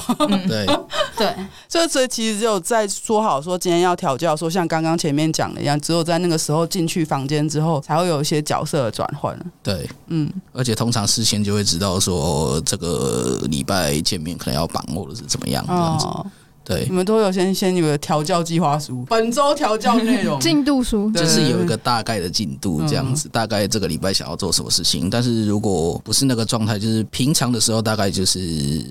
[0.48, 0.66] 对。
[1.16, 1.32] 对，
[1.68, 9.38] 所以所以其实只有在说好说今天要调教，说像刚刚前面讲的一样，只有在那个时候进去房间之后，才会有一些角色的转换。
[9.62, 16.06] 对，嗯，而且通常事先就会知道说这个礼拜见面可能要绑或者是怎么样这样子。
[16.64, 25.10] 对你，们都有先先有个调教计划书，本周调教内容 进度书就是有一个大概的进度这样子，大概这个礼拜想要做什么事情。
[25.10, 28.38] 但是如果不是那个状态，就是平常的时候，大概就是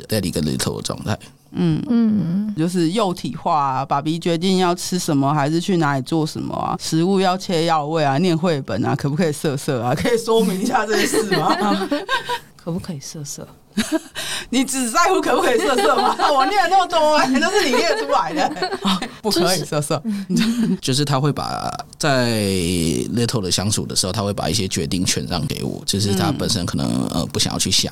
[0.07, 1.17] Daddy 跟 Little 的状态。
[1.55, 6.75] 嗯嗯，就是幼体化啊，爸比决定要吃什么，还是去哪里做什么啊？
[6.81, 9.93] 食物要切要味啊，念绘本啊，可不可以色色啊？
[9.95, 11.55] 可以说明一下这件事吗？
[12.63, 13.45] 可不可以色色？
[14.49, 16.15] 你只在乎可不可以色色吗？
[16.31, 18.79] 我念了那么多、欸，都是你念出来的，
[19.21, 20.01] 不可以色色。
[20.79, 22.39] 就是他会把在
[23.13, 27.91] Little 的相处的时候，他会把一些决定权让给我，就是他本身可能呃不想要去想。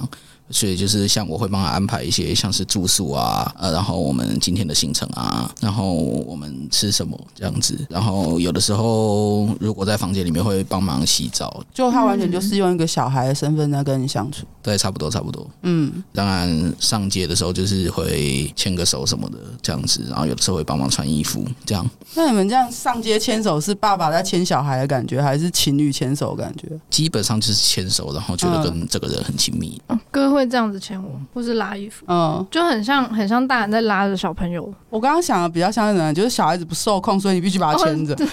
[0.52, 14.46] 所以就是像我会帮他安排一些像是住宿啊，呃，然后我们今天的行程啊，然后我们吃什么这样子，然后有的时候如果在房间里面会帮忙洗澡，就他完全就是用一个小孩的身份在跟你相处。
[14.62, 15.50] 对，差不多差不多。
[15.64, 21.90] 嗯，当然上街的时候就是会牵个手什么的这样子，然后有的时候会帮忙穿衣服这样。
[22.14, 26.68] 那你们这样上街牵手是爸爸在牵小孩的感觉，还是情侣牵手的感觉？
[26.92, 29.82] 基本上就是牵手，然后觉得跟这个人很亲密。
[30.12, 34.72] 哥会这样子牵我，或是拉衣服，嗯，就很像很像大人在拉着小朋友。
[34.90, 38.16] 我刚刚想的比较像是什么，就是小孩子不受控，所以你必须把他牵着。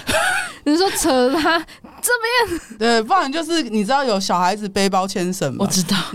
[0.65, 1.59] 你是说扯他
[2.03, 2.13] 这
[2.49, 2.79] 边？
[2.79, 5.59] 对，不然就是你知道有小孩子背包牵绳吗？
[5.61, 5.97] 我知道，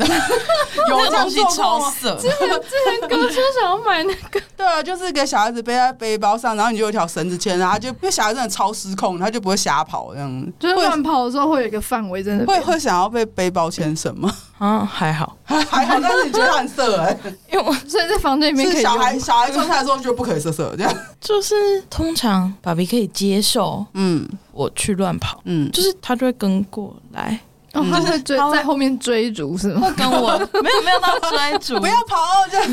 [0.90, 2.16] 有这个东西超超色。
[2.18, 10.54] 之前哥说想要买那个， 对啊，就是给小孩子背在背包上，然后你就有一条绳子牵，然后就因为小孩子真的超失控，他就不会瞎跑这样。
[10.60, 12.62] 就是乱跑的时候会有一个范围在那边。
[12.62, 14.32] 会会想要被背包牵绳吗？
[14.60, 17.18] 啊，还好，还好，但 是你觉得他很色哎、
[17.52, 20.94] 因为我所以在房间里面可是以小孩用小孩状态的时候就不可以色色这样。
[21.20, 27.40] 就是通常爸比可以接受嗯我去乱跑，嗯，就是他就会跟过来，
[27.74, 29.82] 哦，他会追在后面追逐是吗？
[29.82, 32.18] 会跟我没有没有到追逐，不要跑
[32.52, 32.70] 这样。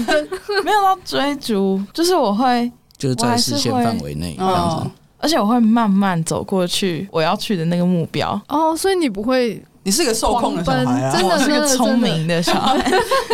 [0.65, 4.91] 没有到追逐，就是我会，就是在视线范围内这样哦子。
[5.23, 8.41] 而且我会慢慢走过去我要去的那个目标。
[8.49, 12.79] 哦，所以你不会，你是个受控的小孩啊，真的我是个聪明的小孩，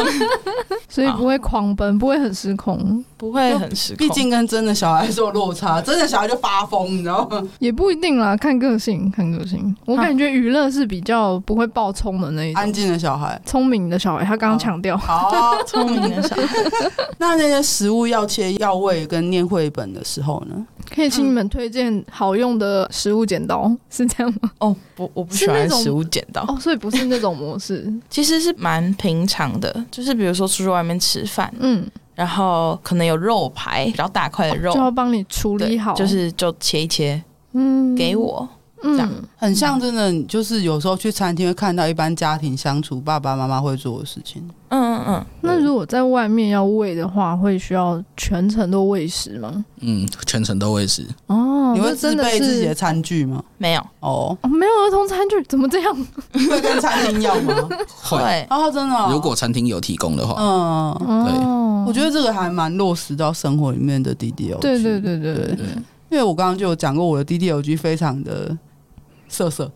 [0.89, 4.07] 所以不会狂奔，不会很失控，不会很失控。
[4.07, 7.43] 毕竟跟真的小孩是有落差，真的小孩就发疯，你知道吗？
[7.59, 9.75] 也不一定啦，看个性，看个性。
[9.85, 13.41] 我感觉娱乐是比较不会爆冲的那一种，安静的小孩。
[13.45, 14.25] 聪明的小孩。
[14.25, 16.57] 他刚刚强调，好，聪明的小孩，
[17.19, 20.67] 那那些食物要切要喂跟念绘本的时候呢？
[20.95, 24.51] 可以请你们推荐好用的食物剪刀，是这样吗？
[24.59, 27.93] 哦，不，我不喜欢食物剪刀，哦，所以不是那种模式。
[28.09, 31.85] 其实是蛮平常的，就是比如说出去外面吃饭，嗯，
[32.17, 37.95] 然后可能有肉排，比较大块的肉，就要帮你处理好，就是就切一切嗯。
[37.95, 38.49] 给我。
[38.83, 44.43] 这样嗯，很像真的，就是有时候去餐厅会看到一般家庭相处，爸爸妈妈会做的事情。
[44.69, 49.65] 嗯嗯嗯，那如果在外面要喂的话，会需要全程都喂食吗？
[49.81, 51.07] 嗯，全程都喂食。
[51.29, 53.43] 哦，你会自那真的备自己的餐具吗？
[53.59, 55.97] 没有，哦，哦，没有儿童餐具，怎么这样？
[56.33, 57.55] 会 跟餐厅要吗？
[58.03, 64.59] 会，对，哦，真的哦、如果餐厅有提供的话，嗯，哦，我觉得这个还蛮落实到生活里面的 DDLG。
[64.59, 65.67] 对对对对对对对，
[66.11, 68.57] 因为我刚刚就有讲过，我的 DDLG 非常的
[69.29, 69.71] 色色。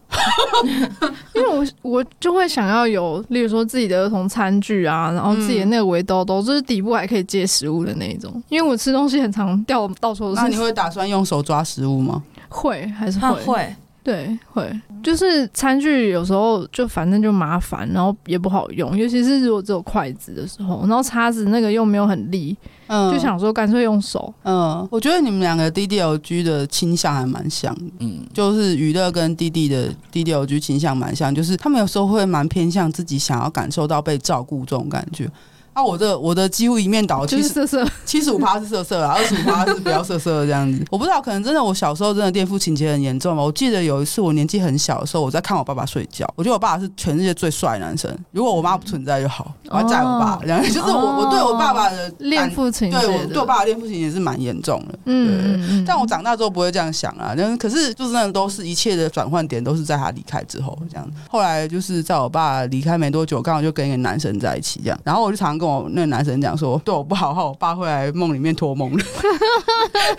[1.35, 8.43] 因为我我就会想要有，例如说自己的儿童餐具啊，然后自己的那个围兜兜，就是底部还可以接食物的那一种。
[8.49, 10.43] 因为我吃东西很常掉到处都是。
[10.43, 12.23] 那你会打算用手抓食物吗？
[12.49, 13.45] 会还是会？
[13.45, 14.71] 会，对，会。
[15.03, 24.33] 就是餐具有时候就反正就麻烦，然后也不好用，尤其是如果只有筷子的时候，然后叉子那个又没有很利，嗯，就想说干脆用手。
[24.45, 35.31] 嗯，我觉得你们两个 DDLG 的倾向还蛮像的，嗯，就是娱乐跟弟弟的 DDLG 倾向蛮像，就是他们有时候会蛮偏向自己想要感受到被照顾这种感觉。
[35.73, 40.85] 啊，我的我的几乎一面倒，就是色色， 七十五趴是色色啊， 二十五趴是比较色色的这样子。
[40.91, 43.43] 我不知道，可能真的我小时候真的恋父情节很严重嘛。
[43.43, 48.15] 我记得有一次我年纪很小的时候，我在看我爸爸睡觉，我觉得我爸爸是全世界最帅的男生。
[48.33, 54.99] 如果我妈不存在就好，我要载我爸，然 后就是我我对我爸爸的恋父情节对我，对我爸爸恋父情也是蛮严重的。
[55.07, 61.09] 嗯但我长大之后不会这样想啊，可是就是那都是一切的转换点都是在他离开之后这样。
[61.29, 69.05] 后来就是在我爸离开没多久，刚好就跟一个男生在一起这样，然后我就常常跟我那个男生讲说，对我不好的话，我爸会来梦里面托梦的。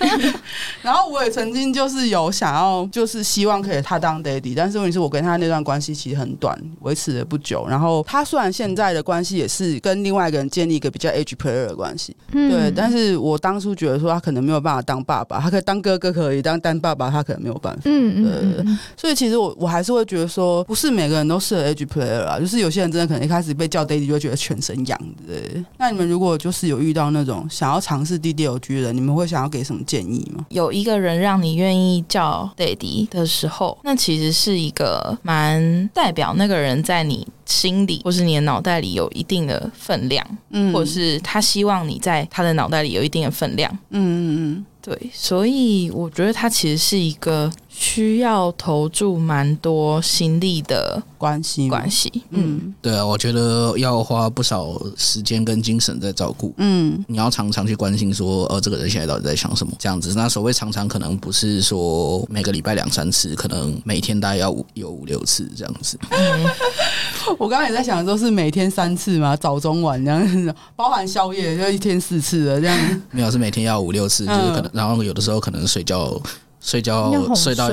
[0.82, 7.66] 然后我也曾经就是有想要，就是希望可以他当 daddy，但是问题是我跟他那段关系其实很短，维持了不久。
[7.68, 17.82] 然后他虽然现在的关系也是跟另外一个人建立一个比较 age player 的关系，嗯对，但是我当初觉得说他可能没有办法当爸爸，他可以当哥哥可以，当当爸爸他可能没有办法。
[17.86, 30.46] 嗯嗯嗯，所以其实我我还是会觉得说，不是每个人都适合 age player 啊，就是有些人真的可能一开始被叫 daddy 就会觉得全身痒的对，那你们如果就是有遇到那种想要尝试 DDLG 的人，你们会想要给什么建议吗？
[30.50, 47.50] 有一个人让你愿意叫 Daddy 的时候，那其实是一个蛮代表那个人在你心里或是你的脑袋里有一定的分量，嗯，或者是他希望你在他的脑袋里有一定的分量，嗯嗯嗯，对，所以我觉得他其实是一个。
[47.74, 60.14] 需要投注蛮多心力的关系，关系，嗯，对啊，我觉得要花不少时间跟精神在照顾，嗯，你要常常去关心说，呃，这个人现在到底在想什么，这样子。
[60.16, 65.98] 那所谓常常，可能不是说每个礼拜两三次，可能每天大概要五有五六次这样子。
[66.10, 66.46] 嗯、
[67.40, 73.02] 我刚刚也在想，说是每天三次嘛，早中晚这样子，包含宵夜就一天四次的这样。
[73.12, 76.22] 没有，是每天要五六次，就是可能，然后有的时候可能睡觉。
[76.62, 77.70] 睡觉睡到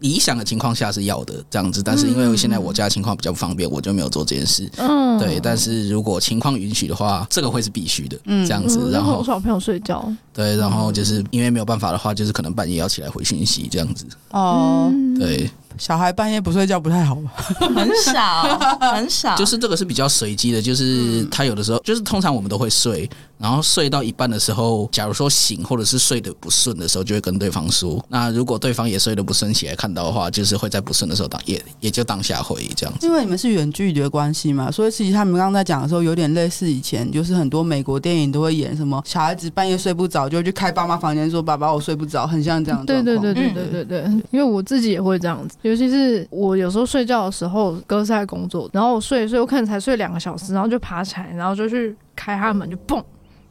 [0.00, 4.68] 理想的情况下是要的这样子，但是因为现在我家情况比较不方便，我就没有做这件事。
[4.76, 5.38] 嗯，对。
[5.40, 8.18] 但是如果情况允许的话，这个会是必须的。
[8.24, 8.90] 嗯，这样子。
[8.90, 10.12] 然后小朋友睡觉。
[10.34, 14.04] 对，然后就是因为没有办法的话，就是可能半夜要起来回信息这样子。
[14.30, 15.48] 哦，对。
[15.76, 17.32] 小孩半夜不睡觉不太好吧？
[17.58, 19.34] 很少，很少。
[19.34, 28.00] 就是这个是比较随机的，就是他有的时候，就是通常我们都会睡，然后睡到一半的时候，假如说醒或者是睡得不顺的时候，就会跟对方说。
[28.08, 33.04] 那如果对方也睡得不顺起来看到的话，就是会在不顺的时候当也也就当下回这样子。
[33.04, 42.84] 因为你们是远距离的关系嘛，所以其实他们刚刚在讲的时候，有点类似以前，就是很多美国电影都会演什么小孩子半夜睡不着，就会去开爸妈房间说：“爸爸，我睡不着。”很像这样。
[42.86, 45.56] 对对对对对对对，因为我自己也会这样子。
[45.62, 53.02] 尤其是我有时候睡觉的时候，哥是在工作，然后我睡一睡，我可能才睡两个小时，然后就爬起来，然后就去开他的门，就蹦，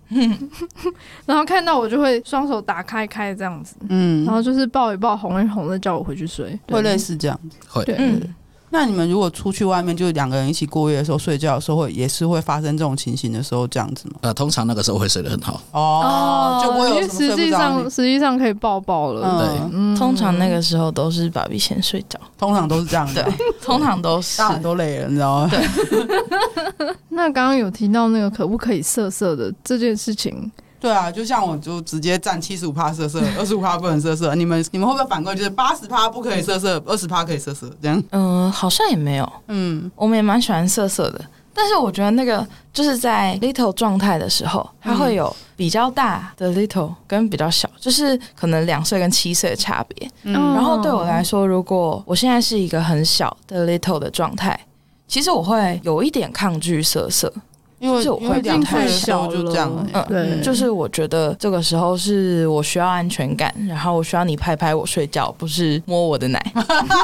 [1.25, 7.95] 然后看到我就会双手打开开这样子，嗯，然后就是抱一抱，哄一哄的叫我回去睡，会类似这样子，会，对。
[7.97, 8.21] 嗯
[8.73, 14.15] 那你们如果出去外面，就是两个人一起过夜的时候，睡觉的时候会也是会发生这种情形的时候，这样子吗？
[14.21, 17.07] 呃，通常那个时候会睡得很好哦，就不会有。
[17.07, 19.21] 实际上，实际上可以抱抱了。
[19.21, 23.21] 嗯、对，嗯、通常那个时候都是爸比先睡着，通常都是这样的。
[23.21, 25.51] 对，通常都是大人都累了，你知道吗？
[25.51, 26.95] 对。
[27.09, 30.51] 那刚刚有提到那个可不可以色色的这件事情。
[30.83, 34.35] 对啊，就像我就直接占七十五趴色色，二十五趴不能色色。
[34.35, 38.03] 你们你们会不会反过来就是八十趴不可以色色，二十趴可以色色这样？
[38.11, 39.33] 嗯，好像也没有。
[39.47, 41.23] 嗯，我们也蛮喜欢色色的，
[41.53, 50.11] 但是我觉得那个就是在 little 状态的时候，它会有比较大的 little 跟比较小，就是可能两岁跟七岁的差别。
[50.23, 54.59] 嗯，然后对我来说，如果我现在是一个很小的 little 的状态，
[55.07, 57.33] 其实我会有一点抗拒色色。
[57.83, 66.41] 因为我会这样太小就这样，嗯，对，就是我觉得这个时候是我需要安全感，然后我需要你拍拍我睡觉，不是摸我的奶，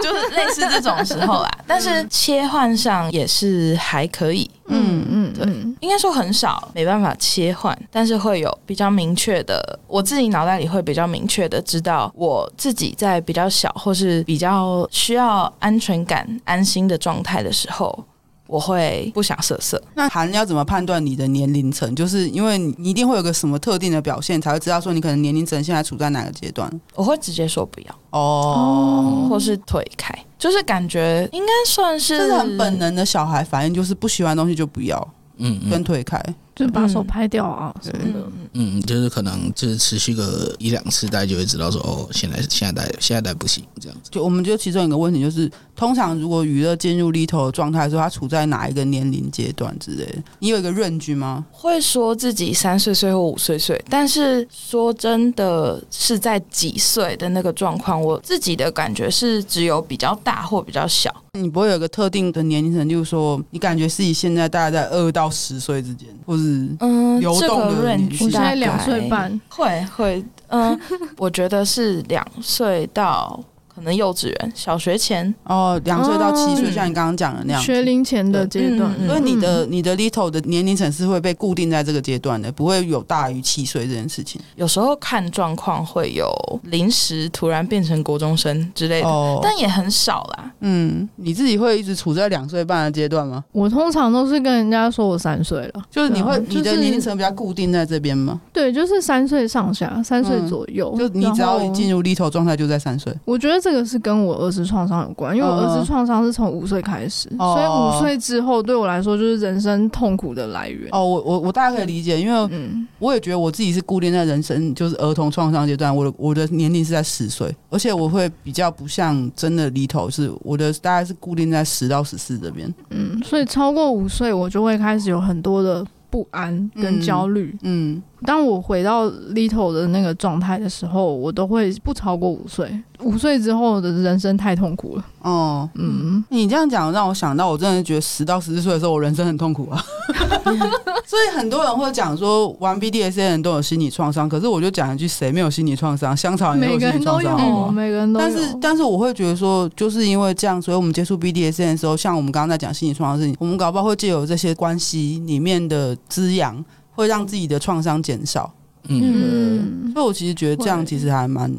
[0.01, 1.51] 就是类似这种时候啦。
[1.67, 5.45] 但是切换上也是还可以，嗯嗯，对，
[5.81, 18.05] 应该说很少没办法切换，但是会有比较明确的，我自己脑袋里会比较明确的知道，我自己在比较小或是比较需要安全感、安心的状态的时候。
[18.49, 19.79] 我会不想色色。
[19.93, 21.95] 那韩要怎么判断你的年龄层？
[21.95, 26.67] 就是因为你一定会有个什么特定的表现，才会知道说你可能年龄层现在处在哪个阶段。
[26.95, 36.19] 我会直接说不要哦，或是退开，就是感觉应该算是这是很本能的小孩反应，就是不喜欢的东西就不要，嗯，跟推开。
[36.65, 38.19] 就把手拍掉啊什么的，
[38.53, 44.09] 嗯，就是可能就是持续个一两次，大家就会知道说，哦，现在现在现在代不行这样子。
[44.11, 50.15] 就我们觉得其中一个问题就是，通常如果娱乐进入 little 的状态的时候，他处在哪一个年龄阶段之类的？
[50.39, 51.45] 你有一个 range 吗？
[51.49, 61.09] 会说自己三岁岁或五岁岁，但是说真的是在几岁的那个状况，我自己的感觉是只有比较大或比较小。
[61.33, 70.79] 你不会有一个特定的年龄层，就是说你感觉自己现在大概在二到十岁之间，或是嗯，这个 range 现在两岁半，会会， 嗯，
[71.17, 73.39] 我觉得是两岁到。
[73.79, 78.93] 可能幼稚园、小学前哦，两岁到七岁，像你刚刚讲的那样，学龄前的阶段。
[79.07, 84.39] 所以你的你的 little 的年龄层是会被固定在这个阶段的，不会有大于七岁这件事情。
[84.57, 86.29] 有时候看状况会有
[86.63, 90.51] 临时突然变成国中生之类的，但也很少啦。
[90.59, 93.41] 嗯，你自己会一直处在两岁半的阶段吗？
[93.53, 98.41] 我通常都是跟人家说我三岁了，就是你会你的年龄层比较固定在这边吗？
[98.51, 100.93] 对，就是三岁上下，三岁左右。
[100.99, 103.11] 就你只要一进入 little 状态，就在三岁。
[103.23, 103.68] 我觉得这。
[103.69, 110.89] 这个是跟我儿时创伤有关，因为我儿时创伤是从五岁开始，哦、所以五岁之后对我来说就是人生痛苦的来源。
[110.91, 112.49] 哦，我我我大概可以理解，因为
[112.97, 122.73] 我也觉得我自己是固定在人生就是儿童创伤阶段，我的我的年龄是在十岁，而且我会比较不像真的 little，是我的大概是固定在十到十四这边。
[122.89, 127.55] 嗯，所以超过五岁我就会开始有很多的不安跟焦虑。
[127.61, 132.69] 嗯，当我回到 Little 的那个状态的时候，我都会不超过五岁。
[133.01, 135.05] 五岁之后的人生太痛苦了。
[135.21, 139.81] 哦，嗯，你这样讲让我想到，我真的觉得十到十四岁的时候，我人生很痛苦啊。
[141.07, 146.15] 所以很多人会讲说，玩 BDSM 的人都有心理创伤，可是我就讲一句，谁没有心理创伤？
[146.15, 148.25] 香草人都有心理创伤，嗯，每个人都有。
[148.25, 156.63] 但是，但是我会觉得说，就是因为这样，所以我们接触 BDSM 的时候，像我们刚刚在讲心理创伤的事情，我们搞不好会借由这些关系里面的滋养，
[156.99, 158.53] 会让自己的创伤减少。
[158.89, 161.49] 嗯，所以我其实觉得这样其实还蛮。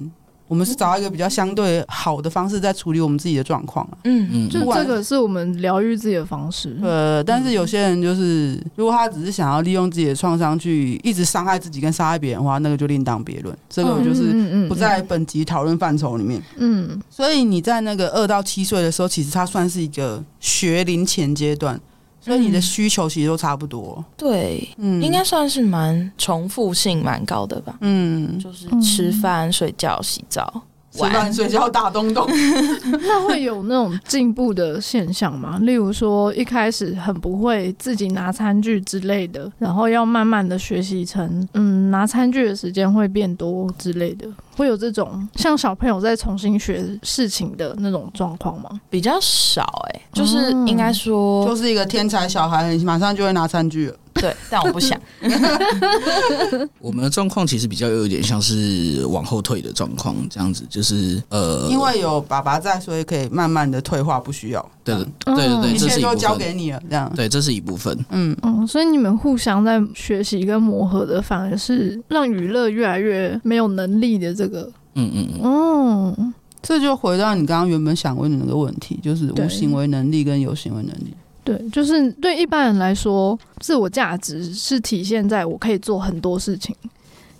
[0.46, 3.88] 我们是找到一个比较相对好的方式在处理我们自己的状况。
[4.02, 6.76] 嗯嗯，就这个是我们疗愈自己的方式。
[6.82, 13.56] 呃，但是有些人就是，如果他只是想要利用自己的创伤去一直伤害自己跟伤害别人的话，那个就另当别论。
[13.68, 16.42] 这个就是不在本集讨论范畴里面。
[16.56, 21.80] 嗯，所以你在那个二到七岁的时候，其实他算是一个学龄前阶段。
[22.20, 30.62] 所以你的需求其实都差不多，对，嗯，应该算是蛮重复性蛮高的吧，嗯，就是吃饭、睡觉、洗澡。
[30.92, 32.26] 吃饭睡觉打东东，
[33.06, 35.56] 那会有那种进步的现象吗？
[35.62, 44.26] 例如说一开始很不会自己拿餐具之类的，然后要慢慢的学习成，嗯，拿餐具的时间会变多之类的，
[44.60, 48.68] 会有这种像小朋友在重新学事情的那种状况吗？
[48.90, 53.96] 比较少哎、欸，就是应该说，就是一个天才小孩，马上就会拿餐具了。
[54.12, 55.00] 对，但我不想。
[56.78, 64.70] 我们的状况其实比较有一点像是往后退的状况，这样子就是呃，因为有爸爸在，所以可以慢慢的退化，不需要。
[64.82, 64.94] 对，
[65.24, 67.10] 对对对，一切都交给你了，这样。
[67.14, 67.96] 对，这是一部分。
[68.10, 74.70] 嗯嗯，所以你们互相在学习跟磨合的，反而是让娱乐越来越没有能力的这个。
[74.94, 75.42] 嗯嗯嗯。
[75.42, 81.14] 哦，这就回到你刚刚原本想问的那个问题，就是无行为能力跟有行为能力。
[81.42, 86.76] 对，就是对一般人来说，自我价值是体现在我可以做很多事情。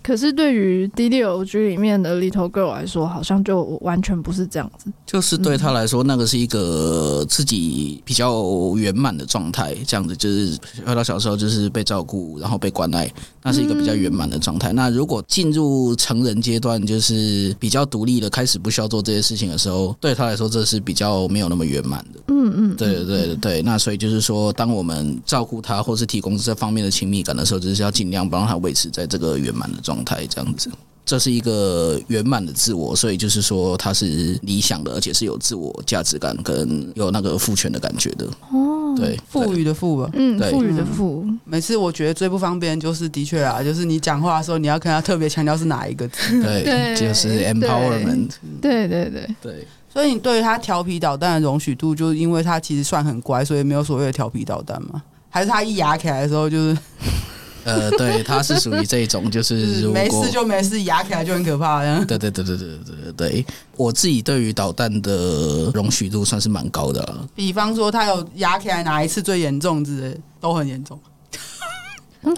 [0.02, 4.90] 可是对于 D D O G 里面的 Little Girl 来说，好像就完全不是这样子。
[5.06, 8.42] 就是对他来说，那个是一个自己比较
[8.76, 14.72] 圆满的状态，这样子就是回到小时候就是被照顾，然后被关爱，那是一个比较圆满的状态。
[14.72, 22.20] 那如果进入成人阶段，就是比较独立的，开始不需要做这些事情的时候，对他来说，这是比较没有那么圆满的。
[22.28, 23.62] 嗯嗯，对对对对。
[23.62, 29.89] 那所以就是说，当我们照顾他，或是提供这方面的亲密感的时候，就是要尽量不让他维持在这个圆满的状态。
[29.90, 30.70] 状态这样子，
[31.04, 38.24] 这是一个圆满的自我，所以就是说他是理想的，而且是有自我价值感跟有那个赋权的感觉的。
[38.52, 41.26] 哦，对，赋予的赋吧，嗯，赋予的赋。
[41.44, 46.40] 每次我觉得最不方便就是的确啊，就是你讲话的时候，你要跟他特别强调是哪一个字。
[46.40, 46.62] 对，
[46.94, 48.28] 对就是 empowerment。
[48.62, 55.02] 对对对对，所以你对于他调皮捣蛋的容许度，就是因为他其实算很乖，所以没有所谓的调皮捣蛋嘛？
[55.28, 56.78] 还是他一牙起来的时候就是？
[57.64, 61.82] 呃，对，他是属于这种，就 是如果没事就没事，压起来就很可怕。
[62.04, 63.46] 对对对对对对对对，
[63.76, 67.28] 我自己对于导弹的容许度算是蛮高的了。
[67.34, 70.98] 比方说，他有压起来哪一次最严重之类，都很严重。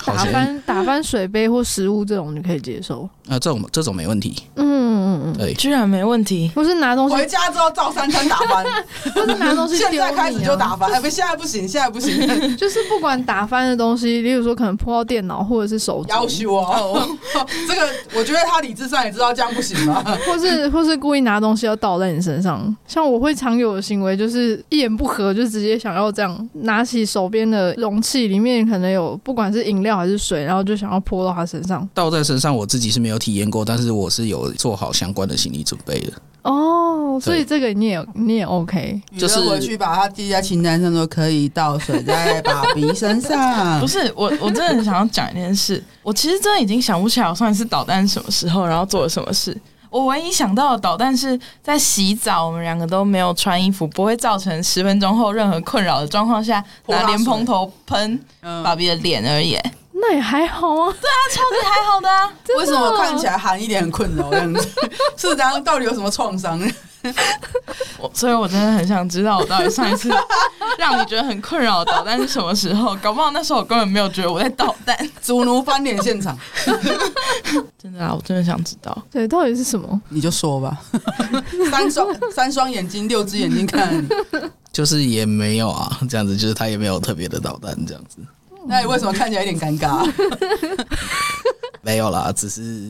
[0.04, 3.08] 打翻打翻水杯或食物这种，你可以接受？
[3.28, 4.34] 啊，这种这种没问题。
[4.56, 6.50] 嗯嗯嗯，对，居然没问题。
[6.54, 8.64] 不是拿东西回家之后照三餐打翻，
[9.14, 9.90] 不是拿东西丢。
[9.90, 12.26] 现在开始就打翻，哎，不，现在不行，现在不行。
[12.56, 17.08] 就是不管打翻的东西，例如说可能泼到电脑或者是手机，要求哦。
[17.68, 20.02] 这个我觉得他理智上也知道这样不行吧。
[20.26, 32.54] 或是或是故意拿东西要倒在你身上，像我会常有的行为就是一言不合就直接想要这样拿起手边的容器，里面可能有不管是饮料还是水，然后就想要泼到他身上，倒在身上。
[32.54, 36.12] 我自己是没有体验过，但是我是有做好相关的心理准备的。
[36.42, 43.78] 哦，所以这个你也你也 OK，就是我去把它记在清单上，都可以倒水在爸比身上。
[43.80, 45.82] 不是我，我真的很想要讲一件事。
[46.02, 49.56] 我其实真的已经想不起来我上一次捣蛋什么时候，然后做了什么事。
[49.92, 58.18] 我唯一想到的导弹是在洗澡，我们两个都没有穿衣服，不会造成十分钟后任何困扰的状况下，拿莲蓬头喷
[58.64, 59.56] 爸比的脸而已。
[60.02, 62.26] 那也还好啊，对啊，超级还好的啊。
[62.44, 64.68] 的为什么看起来含一点很困扰这样子？
[65.16, 66.60] 是这样，到底有什么创伤？
[67.98, 70.08] 我所以，我真的很想知道，我到底上一次
[70.78, 72.94] 让你觉得很困扰的导弹是什么时候？
[72.96, 76.36] 搞不好那时候我根本没有觉得我在导弹，主奴翻脸现场。
[77.78, 80.00] 真的啊，我真的想知道，对，到底是什么？
[80.08, 80.76] 你就说吧。
[81.70, 84.04] 三双三双眼睛，六只眼睛看，
[84.72, 88.18] 就是也没有啊，这样子，就是他也没有特别的导弹这样子。
[88.68, 90.08] 那你为什么看起来有点尴尬？
[91.84, 92.88] 没有啦，只是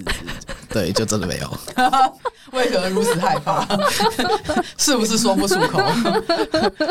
[0.69, 1.59] 对，就真的没有。
[2.53, 3.67] 为何如此害怕？
[4.77, 5.81] 是不是说不出口？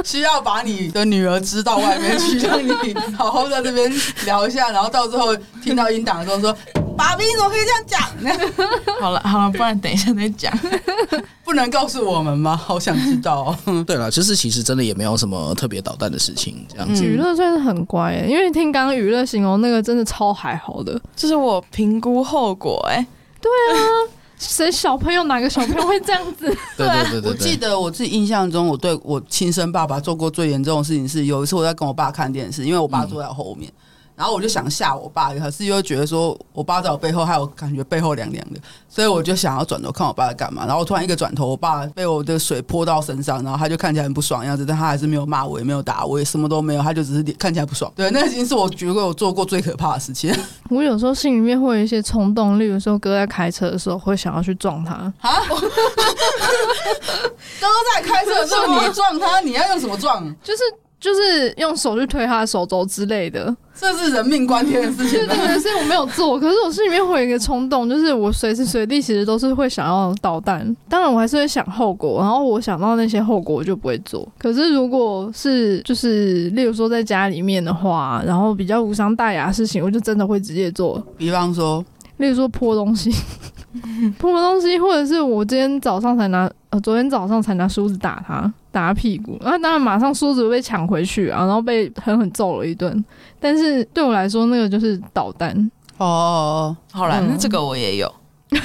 [0.03, 2.73] 需要把你的女儿支到外面去，让你
[3.15, 3.91] 好好在这边
[4.25, 6.57] 聊一下，然后到最后听到音档的时候说
[6.91, 8.29] ：“爸比，你怎么可以这样讲呢？”
[9.01, 10.51] 好了好了，不然等一下再讲。
[11.43, 12.55] 不能告诉我们吗？
[12.55, 13.55] 好想知道。
[13.85, 17.03] 对了，就是其实真的也没有什么特别捣蛋的事情，这样子。
[17.03, 22.79] 娱乐算是很乖，因为听刚刚娱乐形容那个真的超还好的，就是我评估后果。
[22.89, 23.05] 哎，
[23.41, 23.77] 对啊，
[24.37, 26.45] 谁小朋友哪个小朋友会这样子？
[26.77, 33.69] 对对对对，我记得我自己印象中，我对我亲生爸爸做过最严重的事情是，有一次我在跟我爸看电视，因为我爸坐在后面。
[33.69, 33.81] 嗯
[34.15, 40.65] 然后我就想吓我爸，可是又觉得说我爸在我背后，还有感觉背后凉凉的，所以我就想要转头看我爸在干嘛。
[40.65, 47.91] 然后突然一个转头，我爸被我的水泼到身上，然后他就看起来很不爽的样子，但他还是没有骂我，也没有打我，也什么都没有，他就只是看起来不爽。
[47.95, 50.31] 对，那已经是我觉得我做过最可怕的事情。
[50.69, 55.13] 我有时候心里面会有一些冲动，例如说哥在开车的时候会想要去撞他啊。
[57.59, 60.23] 哥在开车的时候你撞他，你要用什么撞？
[60.43, 60.61] 就是。
[61.01, 65.19] 就是用手去推他的手肘之类的，这是人命关天的事情。
[65.19, 66.39] 对对对，所以我没有做。
[66.39, 70.63] 可是我心里面会有一个冲动，就是我随时随地其实都是会想要捣蛋。
[70.87, 74.27] 当然，我还是会想后果，然后我想到那些后果，我就不会做。
[74.37, 81.03] 可是如果是就是，例如说在家里面的话，然后比较无伤大雅的事情，我就真的会直接做。
[81.17, 81.83] 比方说，
[82.21, 83.11] 例如说泼东西，
[84.17, 88.53] 泼东西，或者是我今天早上才拿，呃，昨天早上才拿梳子打他。
[88.71, 93.03] 打他屁股，然后当然马上梳子被抢回去啊，然后被狠狠揍了一顿。
[93.37, 95.69] 但是对我来说，那个就是捣蛋。
[95.97, 98.09] 哦，好了，那这个我也有。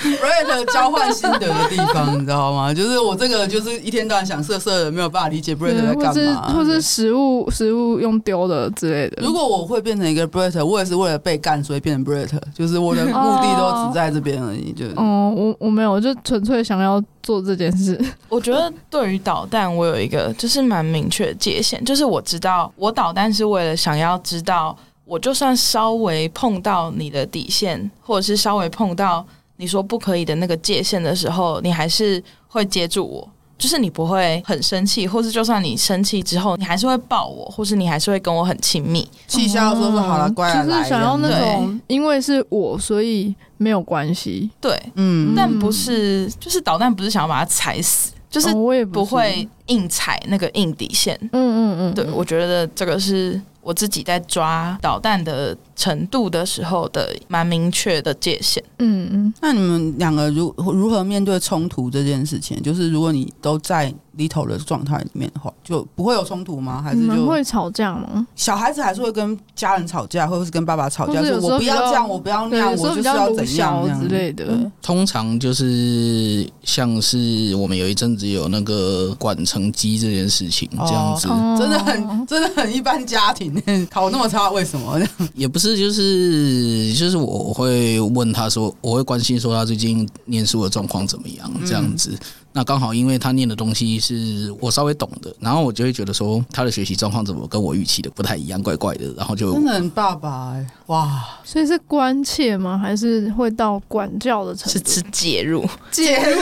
[0.00, 2.74] Brett 交换心得的地方，你知道吗？
[2.74, 9.22] 就是我这个就是一天到晚想色色的，没有办法理解 Brett 在干嘛，或是食物食物用丢的之类的。
[9.22, 14.72] 如果我会变成一个 Brett，我也是为了被干，所以变成 Brett，就是我的目的都只在这边而已。
[14.72, 17.98] 就哦，我我没有，我就纯粹想要做这件事。
[18.28, 24.76] 我觉得对于导弹，我有一个就是蛮明确的界限，就是我知道我导弹是为了想要知道。
[25.10, 39.04] 我就算稍微碰到你的底线，或者是稍微碰到你说不可以的那个界限的时候，你还是会接住我，就是你不会很生气，或是就算你生气之后，你还是会抱我，或是你还是会跟我很亲密。
[39.26, 44.48] 气消说说好了，乖了，就是想要那种，因为是我，所以没有关系。
[44.60, 51.18] 对，嗯，但不是，就是导弹，不是想要把它踩死，就是我也不会硬踩那个硬底线。
[51.32, 53.42] 嗯嗯嗯，对，我觉得这个是。
[53.60, 58.62] 我自己在抓导弹的程度的时候的蛮明确的界限。
[58.80, 62.60] 嗯嗯，那你们两个如如何面对冲突这件事情？
[62.62, 66.82] 就是如果你都在里头的状态里面的话，就不会有冲突吗？
[66.82, 68.26] 还是就会吵架吗？
[68.36, 74.70] 小孩子还是会跟家人吵架，或者是跟爸爸吵架，说我不要这样，我不要那样，我就是要怎样之类的。
[74.82, 81.26] 通常就是像是我们有一阵子有那个管成绩这件事情，这样子
[81.58, 83.50] 真的很真的很一般家庭。
[83.88, 85.00] 考那么差，为什么？
[85.34, 92.10] 也不是，这就是就是我会问他说，我会关心说他最近念书的状况怎么样，这样子。
[92.52, 101.22] 那刚好，因为他念的东西是我稍微懂的，然后我就会觉得说他的学习状况怎么跟我预期的不太一样，怪怪的，然后就真的很爸爸哎，哇！
[101.44, 102.76] 所以是关切吗？
[102.76, 104.88] 还是会到管教的程度？
[104.88, 106.40] 是是介入，介入，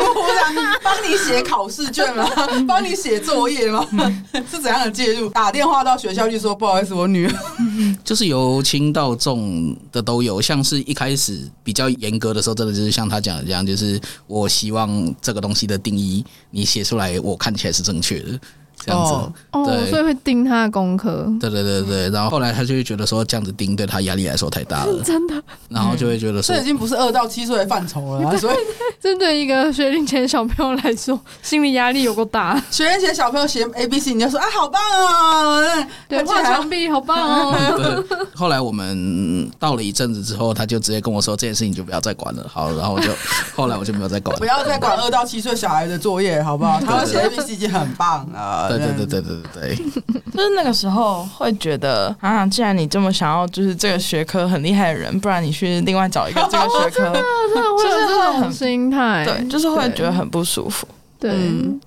[0.83, 2.27] 帮你写考试卷吗？
[2.67, 3.87] 帮你写作业吗？
[4.51, 5.29] 是怎样的介入？
[5.29, 7.35] 打电话到学校去说不好意思，我女儿
[8.03, 16.19] 就是由轻到重的都有，像是一开始比较严格的时候，真的就是像他讲的这样，就是我希望这个东西的定义。
[16.19, 18.41] 一，你写出来，我看起来是正确的。
[18.85, 19.13] 这样子，
[19.53, 21.27] 哦，所以会盯他的功课。
[21.41, 25.35] 对对对对，然后后来他就会觉得说，这样子盯对他压力来说太大了， 真的。
[25.69, 28.37] 然后就会觉得说，这已经不是二到七岁的范畴了。
[28.39, 28.57] 所以，
[29.01, 32.63] 针对一个学龄前小朋友来说， 心理压力有够大。
[32.71, 38.05] 学龄前小朋友写 A B C，你就说啊，好棒哦，对，画墙壁好棒哦。
[38.35, 42.47] 后来我们到了一阵子之后，他就直接跟我说，这件事情就不要再管了。
[42.49, 43.11] 好，然后我就
[43.55, 46.81] 后来我就没有再管，不要再管二到七岁小孩的作业，好不好？
[46.81, 48.68] 他们写 A B C 已经很棒了。
[48.69, 49.77] 对对对对对对对，
[50.33, 60.87] 就是那个时候会觉得啊，既然你这么想要，就是这个学科很厉害的人，不然你去另外找一个这个 学科，就是这种心态，对，就是会觉得很不舒服。
[61.21, 61.33] 对，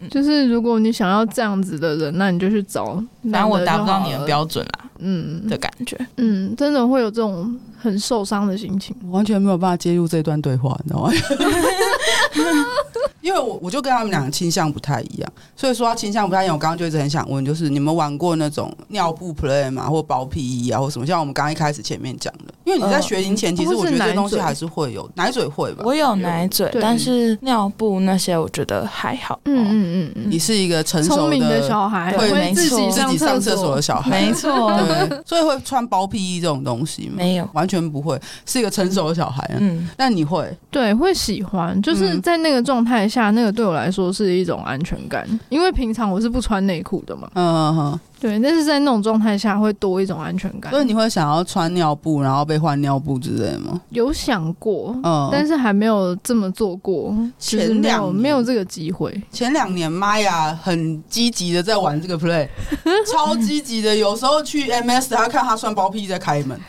[0.10, 3.02] 就是如果你想要这样子的人，那你就去找，
[3.32, 5.48] 反正我达不到你的标准啦，嗯。
[5.48, 11.12] 的感觉，嗯，真的会有这种很受伤的心情，完全没有办法接入这段对话，你知道吗？
[13.22, 16.56] 因为我我就跟他们两个倾向不太一样，所以说他倾向不太一样。
[16.56, 19.88] 我刚刚就一直很想问，就是你们玩过那种尿布 play 嘛？
[19.90, 21.06] 或包屁衣啊，或什么？
[21.06, 25.84] 像我们刚刚一开始前面讲的，因为你在学龄前，其实我觉得这东西还是会有奶嘴会吧。
[25.86, 29.40] 我有奶嘴，但是尿布那些我觉得还好。
[29.46, 34.72] 嗯嗯嗯，你是一个成熟的小孩，会自己自己上厕所的小孩，没错。
[34.78, 37.16] 对，所以会穿包屁衣这种东西吗？
[37.18, 39.48] 没有，完全不会，是一个成熟的小孩。
[39.60, 40.52] 嗯，但你会？
[40.70, 47.30] 对，会喜欢，就是在那个状态下，那个对我来说是一种安全感，因为平常我是不穿内裤的嘛。
[47.36, 48.00] 嗯嗯。
[48.22, 50.72] 对，但是在那种状态下会多一种安全感。
[50.72, 53.82] 所以你会想要穿尿布，然后被换尿布之类的吗？
[53.90, 57.18] 有想过，嗯，但是还没有这么做过。
[57.40, 59.20] 前两没有这个机会。
[59.32, 62.48] 前两年，妈呀很积极的在玩这个 play，
[63.12, 63.96] 超积极的。
[63.96, 66.60] 有时候去 MS，他看他穿包屁在开门，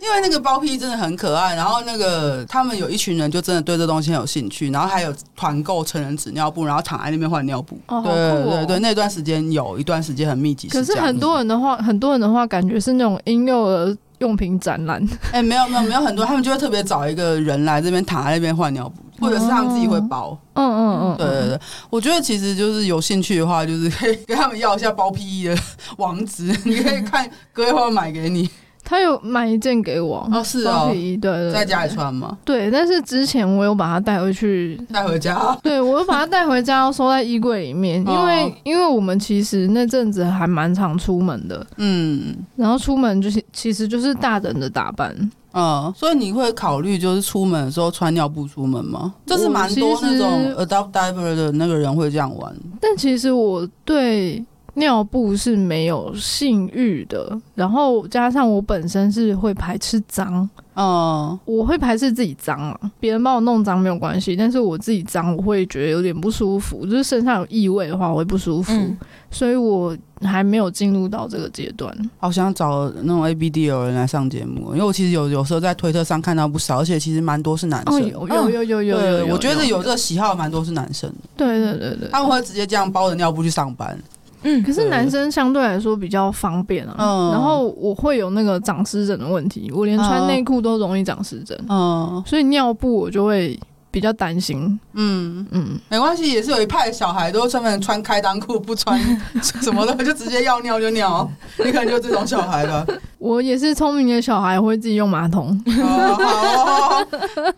[0.00, 1.54] 因为那个包屁真的很可爱。
[1.54, 7.78] 然后那个他们有一群人就真的对这东西很有兴趣，然后还有团购成人纸尿布，然后躺在那边换尿布。
[7.88, 10.37] 哦，对对对，那段时间有一段时间很。
[10.70, 15.06] 可是很多人的话，很多人的话，感觉是那种婴幼儿用品展览。
[15.32, 20.36] 哎，没有没有没有很多，他们就会特别找一个人来这边躺在那边换尿布，或者是他们自己会包。
[20.54, 21.60] 嗯嗯嗯，对对对，
[21.90, 25.56] 我觉得其实就是有兴趣的话，就是可以跟他们要一下包 PE 的
[25.98, 28.48] 网址， 你可以看隔一会儿买给你。
[28.90, 32.38] 他有买一件给我哦，是哦，对对，在家里穿吗？
[32.42, 35.38] 对，但是之前我有把它带回去， 带回家。
[35.62, 45.14] 对，我有把它带回家，收在衣柜里面，因为因为我们其实那阵子还蛮常出门的，嗯，然后出门就是其实就是大人的打扮，
[45.52, 49.12] 嗯，所以你会考虑就是出门的时候穿尿布出门吗？
[49.26, 54.42] 这是蛮多那种 adult diaper 的那个人会这样玩，但其实我对。
[54.78, 68.96] 尿布是没有性欲的，然后加上我本身是会排斥脏，嗯，我会排斥自己脏啊，别人帮我弄脏没有关系，但是我自己脏我会觉得有点不舒服，就是身上有异味的话我会不舒服，嗯、
[69.30, 71.92] 所以我还没有进入到这个阶段。
[72.18, 83.98] 好想找那种 ABD 有人来上节目，因为我其实有有时候在推特上看到不少，而且其实蛮多是男生，哦、有有有有有，有，我觉得有这个喜好蛮多是男生的，对对对对，他们会直接这样包着尿布去上班。
[84.42, 86.94] 嗯，可是男生相对来说比较方便啊。
[86.98, 91.58] 嗯，然后我会有那个长湿疹的问题，我连穿内裤都容易长湿疹。
[91.68, 93.58] 嗯，所以尿布我就会
[93.98, 94.78] 比较担心。
[94.94, 98.96] 嗯嗯，没关系，也是有一派小孩都专门穿开裆裤，不穿
[99.60, 101.28] 什么的，就直接要尿就尿。
[101.64, 102.86] 你可能就这种小孩吧。
[103.18, 105.60] 我也是聪明的小孩，会自己用马桶。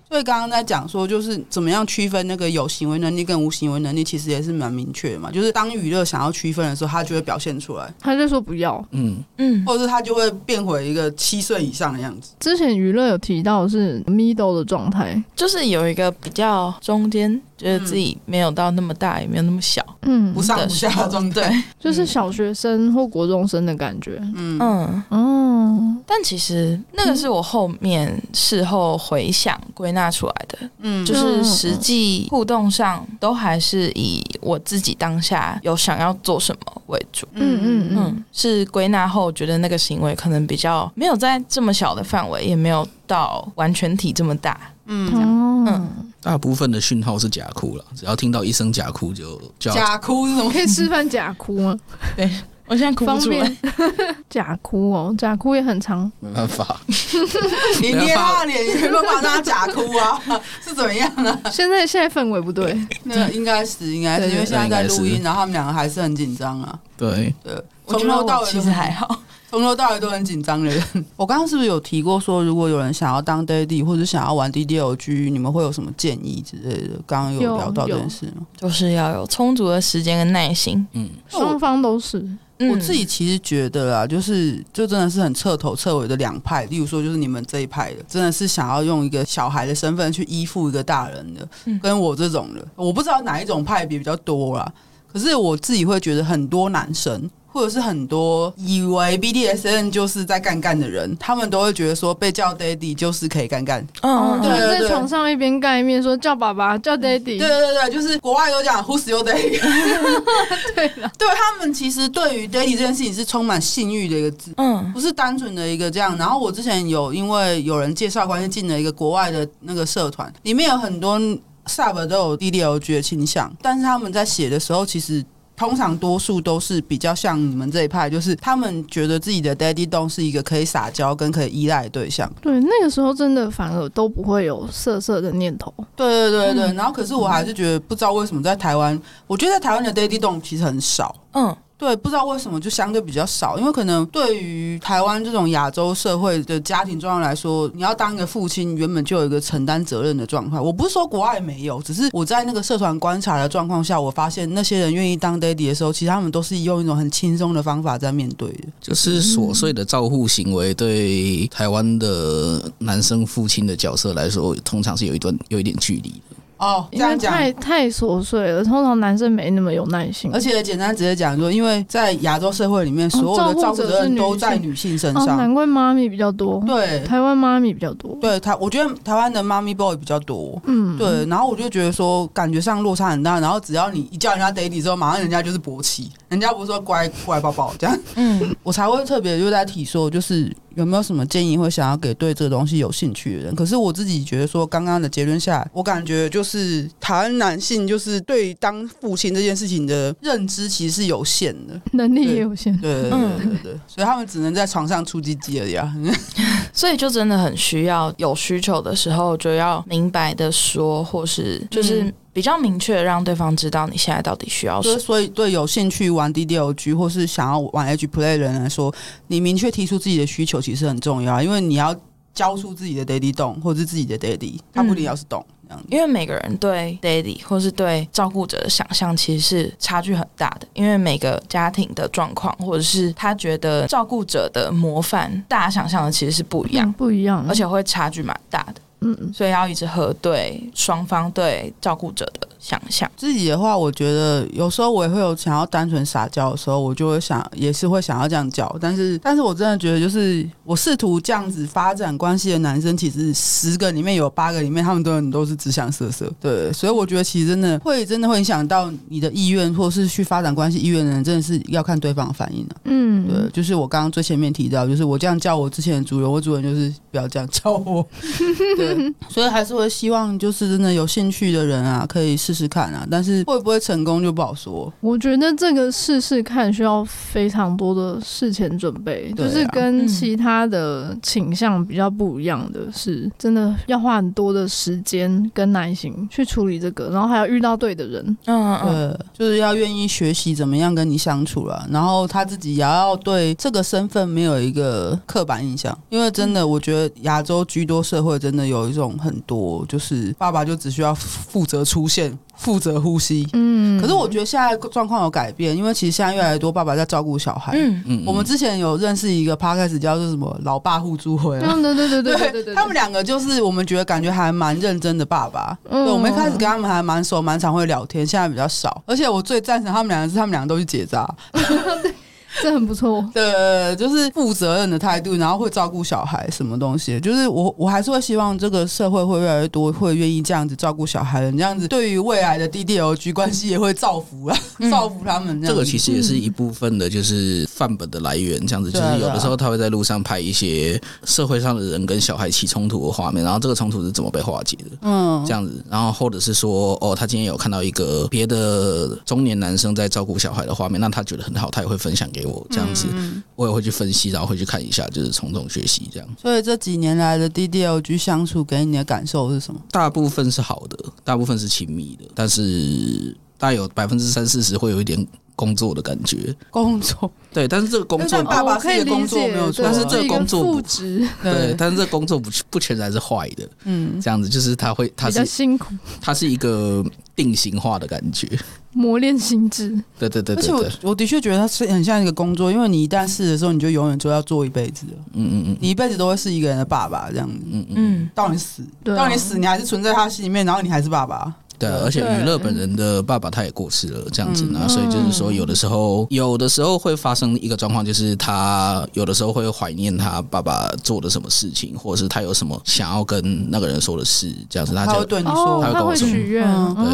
[0.09, 5.31] 所以刚刚在讲说，就是怎么样区分那个有行为能力跟无行为能力，其实也是蛮明确的嘛。
[5.31, 7.93] 就是当娱乐想要区分的时候，他就会表现出来。
[8.01, 12.33] 他就说不要，嗯嗯，或者是他就会变回一个七岁以上的样子。
[12.41, 17.41] 之前娱乐有提到是 middle 的状态，就是有一个比较中间。
[17.61, 24.59] 觉得自己没有到那么大，也没有那么小，嗯，不上不下的状态，对， 就是小学生或国中生的感觉，嗯。
[24.59, 25.05] 嗯。
[25.11, 26.03] 嗯。
[26.07, 45.67] 但其实那个是我后面事后回想归纳出来的，嗯，就是实际互动上都还是以我自己当下有想要做什么为主，嗯嗯嗯，是归纳后觉得那个行为可能比较没有在这么小的范围，也没有到完全体这么大，嗯。
[45.67, 45.91] 嗯。
[46.23, 51.77] 大部分的讯号是假哭了，只要听到一声假哭就叫假哭，是什么可以示范假哭吗？
[52.17, 52.31] 对，
[52.67, 53.57] 我现在哭不出来。
[54.29, 56.81] 假哭哦，假哭也很长，没办法。
[57.81, 60.21] 你捏他的脸，你没办法让他假哭啊？
[60.63, 61.41] 是怎么样啊？
[61.51, 66.79] 现在现在氛围不对，那应该是应该是因为现在在录音，然后他们两个还是很紧张啊。
[66.97, 69.21] 对对，从头到尾其实还好。
[69.51, 70.81] 从头到尾都很紧张的人，
[71.17, 76.91] 我刚刚是不是有提过说，如果有人想要当 daddy 或者想要玩 DDLG，你们会有什么建议之类的？
[77.05, 78.47] 刚刚有聊到这件事吗？
[78.57, 80.87] 就是要有充足的时间跟耐心。
[80.93, 82.25] 嗯，双方都是。
[82.71, 86.65] 我自己其实觉得啦，就是就真的是很彻头彻尾的两派。
[86.67, 91.49] 例如说，就是你们这一派的，真的是想要用一个小孩的身份去依附一个大人的，
[91.83, 94.73] 跟我这种的，我不知道哪一种派别比较多啦。
[95.13, 97.29] 可是我自己会觉得很多男生。
[97.53, 103.87] 或者是很多以为 BDSN 就是在干干的人，他们都会觉得说被叫 daddy 就是可以干干。
[104.03, 107.39] 嗯，对，在床上一边干一边说叫爸爸叫 daddy。
[107.39, 109.61] 对对对，就是国外都讲 Who's your daddy。
[110.75, 116.17] 对了，对他们其实对于 daddy 这件事情是充满性欲的一个字，嗯，不是单纯的一个这样。
[116.17, 121.19] 然后我之前有因为有人介绍关系进了一个国外的那个社团，里面有很多
[121.67, 125.25] sub 都有 DDLG 的倾向，但是他们在写的时候其实。
[125.61, 132.33] 通常多数都是比较像你们这一派，就是他们觉得自己的 daddy d o n 是一个可以撒娇跟可以依赖的对象。
[132.41, 135.71] 对，那个时候真的反而都不会有色色的念头。
[135.95, 141.15] 对对对对，嗯、然后可是我还是觉得不知道为什么在台湾，我觉得在台湾的 daddy d o n 其实很少。
[141.35, 141.55] 嗯。
[141.81, 150.61] 对，不知道为什么就相对比较少，因为可能对于台湾这种亚洲社会的家庭状况来说，你要当一个父亲，原本就有一个承担责任的状态。
[150.61, 166.13] 我不是说国外没有，只是我在那个社团观察的状况下，我发现那些人愿意当 daddy 的时候，其实他们都是用一种很轻松的方法在面对的，就是琐碎的照护行为，对台湾的男生父亲的角色来说，通常是有一段有一点距离。
[166.61, 170.31] 哦，因为太太琐碎了，通常男生没那么有耐心。
[170.33, 176.63] 而且简单直接讲说，因为在亚洲社会里面，所有的照顾责任都在女性身上，哦、难怪妈咪比较多。
[176.67, 178.15] 对，台湾妈咪比较多。
[178.21, 180.61] 对台，我觉得台湾的妈咪 boy 比较多。
[180.67, 181.25] 嗯，对。
[181.27, 183.41] 然后我就觉得说，感觉上落差很大。
[183.41, 187.99] 然后只要你一叫人家 daddy 之后，马上人家就是勃起，人家不是说乖乖宝宝这样。
[188.17, 190.55] 嗯， 我才会特别就在提说，就是。
[190.77, 193.55] 有没有什么建议会想要给对这个东西有兴趣的人？
[193.55, 202.77] 可是我自己觉得说，刚刚的结论下来，我感觉就是台湾男性就是对当父亲这件事情的认知其实是有限的，能力也有限。
[202.79, 205.93] 对对对对对，对，所以他们只能在床上出鸡鸡而已啊。
[206.73, 212.13] 所以就真的很需要有需求的时候就要明白的说，或是就是。
[212.33, 214.99] 比较明确，让对方知道你现在到底需要什么。
[214.99, 218.95] 所以，对有兴趣玩 DDLG 或是想要玩 H Play 的人来说，
[219.27, 221.95] 你明确提出自己的需求其实很重要，因为你要
[222.33, 225.45] 交出自己的 Daddy 洞，或者是自己的 Daddy，他不一定要是洞。
[225.69, 225.85] 这样。
[225.89, 238.81] 因为每个人对 Daddy 或是对照顾者的想象其实是差距很大的，因为每个家庭的状况，或者是他觉得照顾者的模范，大家想象的其实是不一样，嗯、不一样，而且会差距蛮大的。
[239.01, 243.11] 嗯，所以要一直核对双方对照顾者的想象。
[243.17, 248.77] 自己的话，我觉得有时候我也会有想要单纯撒娇的时候，我就会想，也是会想要这样叫。
[248.81, 256.31] 但是，但是我真的觉得，就是我试图这样子发展关系的男生，其实十个里面有八个里面，他们都都是只想色色。
[256.41, 262.77] 对，所以我觉得其实真的会真的会影响到你的意愿，或是去发展关系意愿的人，真的是要看对方的反应的。
[262.85, 268.07] 嗯，对，就是我刚刚最前面提到，就是我这样叫我之前的主人，我主人就是不要这样叫我。
[268.77, 269.15] 对。
[269.29, 273.07] 所以还是会希望，就是真的有兴趣的人啊，可以试试看啊。
[273.09, 274.93] 但是会不会成功就不好说。
[275.01, 288.37] 我觉得这个试试看需要非常多的事前准备，就是跟其他的倾向比较不一样的是，真的要花很多的时间跟耐心去处理这个，然后还要遇到对的人。
[288.47, 298.81] 嗯嗯，就是要愿意学习怎么样跟你相处了，然后他自己也要对这个身份没有一个刻板印象，因为真的，我觉得亚洲居多社会真的有。
[298.81, 303.49] 有一种很多，就是爸爸就只需要负责出现，负责呼吸。
[303.53, 307.73] 嗯，可是我觉得现在状况有改变，因为其实现在越来越多爸爸在照顾小孩。
[307.75, 311.59] 嗯嗯，我们之前有认识一个 podcast 叫做什么“老爸互助会”。
[311.61, 315.77] 对对对对对对对，他们两个就是我们觉得感觉还蛮认真的爸爸。
[315.89, 319.03] 嗯，对，我们一开始跟他们还蛮熟，蛮常会聊天，现在比较少。
[319.07, 321.29] 而且我最赞成他们两个是，他们两个都去结扎。
[322.63, 335.69] 这很不错，对，就是负责任的态度，然后会照顾小孩，什么东西，就是我我还是会希望这个社会会越来越多会愿意这样子照顾小孩的，这样子对于未来的 DDLG 关系也会造福啊，嗯、造福他们这。
[335.69, 352.40] 这个其实也是一部分的，就是范本的来源，这样子，就是有的时候他会在路上拍一些社会上的人跟小孩起冲突的画面，然后这个冲突是怎么被化解的，嗯，这样子，然后或者是说，哦，他今天有看到一个别的中年男生在照顾小孩的画面，那他觉得很好，他也会分享给。
[352.45, 353.07] 我这样子，
[353.55, 356.29] 我也会去分析，然后会去看一下，就是从中学习这样。
[356.41, 359.81] 所以这几年来的 DDLG 相处给你的感受是什么？
[359.91, 365.27] 大部分是好的，大部分是亲密的，但是大概有百分之三四十会有一点
[365.61, 366.57] 工作的感觉。
[366.71, 371.29] 工作对，但是这个工作爸爸可以工作没有错，但是这个工作不值。
[371.43, 373.69] 对，但是这个工作不不全然是坏的。
[373.85, 377.05] 嗯，这样子就是他会，他是辛苦，他是一个
[377.37, 378.49] 定型化的感觉。
[378.93, 385.13] 磨练心智，对对对，对，而且我我的确觉得他是很像一个工作，因为你一旦试的时候，你就永远就要做一辈子了。
[385.35, 387.55] 嗯嗯嗯，你一辈子都会是一个人的爸爸，这样子。
[387.71, 391.53] 嗯嗯，到你死，到你死，你还是存在他心里面，然后你还是爸爸。
[391.81, 406.65] 对，而且娱乐本人的爸爸他也过世了，这样子呢，所以就是说，有的时候有的时候会发生一个状况，就是他有的时候会怀念他爸爸做的什么事情，或者是他有什么想要跟那个人说的事，这样子他就会对你说，他会许愿。
[406.95, 407.07] 对，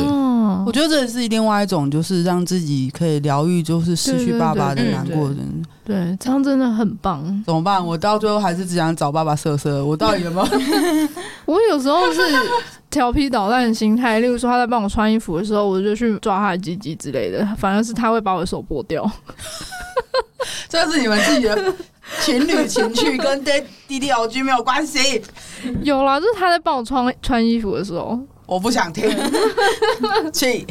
[0.66, 5.64] 我觉得这也是另外一种，就是让自己可以疗愈，就是失去爸爸的难过的人。
[5.87, 7.22] 对，这样真的很棒。
[7.47, 7.82] 怎么办？
[7.84, 9.82] 我到最后还是只想找爸爸色色。
[9.84, 10.49] 我到 底有没有？
[11.47, 12.20] 我有时候是。
[12.89, 19.05] 调皮捣蛋的心态，例如说他在帮我穿衣服的时候，我就去抓他的鸡鸡之类的，反而是他会把我的手剥掉。
[20.68, 21.74] 这是你们自己的
[22.22, 23.45] 情侣情趣，跟
[23.89, 25.20] DDLG 没有关系。
[25.82, 29.09] 有啦，就是他在帮我穿穿衣服的时候，我不想听，
[30.32, 30.64] 气。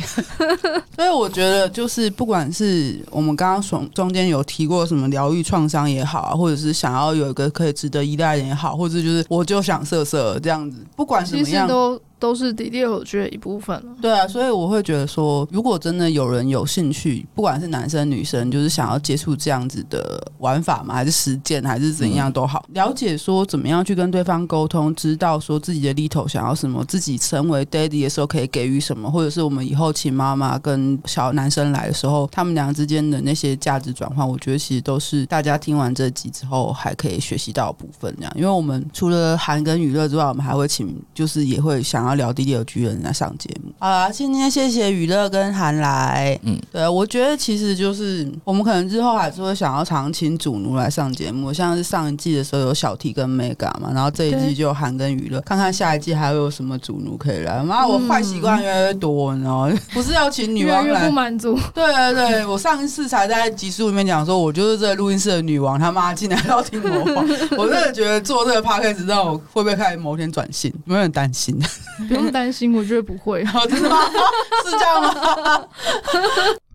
[0.95, 11.67] 所以我觉得，就是不管是我们刚刚从中间有提过什么疗愈创伤也好啊，或者是想要有一个可以值得依赖的人也好，或者就是我就想色色这样子，不管怎么样。
[11.67, 11.99] 都
[12.35, 13.95] 是 DDLG 的一部分了。
[14.01, 38.13] 对啊，所以我会觉得说，如果真的有人有兴趣，不管是男生女生，就是想要接触这样子的玩法嘛，还是实践，还是怎样都好，了解说怎么样去跟对方沟通，知道说自己的 Little 想要什么，自己成为 Daddy 的时候可以给予什么，或者是我们以后请妈妈跟小男生来的时候，他们俩之间的那些价值转换，我觉得其实都是大家听完这集之后还可以学习到的部分。
[38.17, 42.15] 这样，因为我们除了韩跟娱乐之外，我们还会请，就是也会想要。
[42.15, 57.61] 聊 DDLG 的人来上节目，好啦，今天谢谢娱乐跟韩来，嗯，对，我觉得其实就是我们可能之后还是会想要常请主奴来上节目，像是上一季的时候有小 T 跟 Mega 嘛，然后这一季就韩跟娱乐，看看下一季还会有什么主奴可以来。
[57.61, 59.77] 妈，我坏习惯越来越多，你知道吗？
[59.91, 61.59] 不是要请女王来，越越不满足。
[61.73, 67.25] 对对对，我上一次才在集数里面讲说，我就是这个录音室的女王，他妈进来要听我话，
[67.57, 71.59] 我真的觉得做这个 podcast 让我会不会开始某天转性，有点担心。
[72.07, 73.43] 不用担心，我觉得不会。
[73.45, 73.97] 好， 真的吗？
[74.65, 75.65] 是这样吗？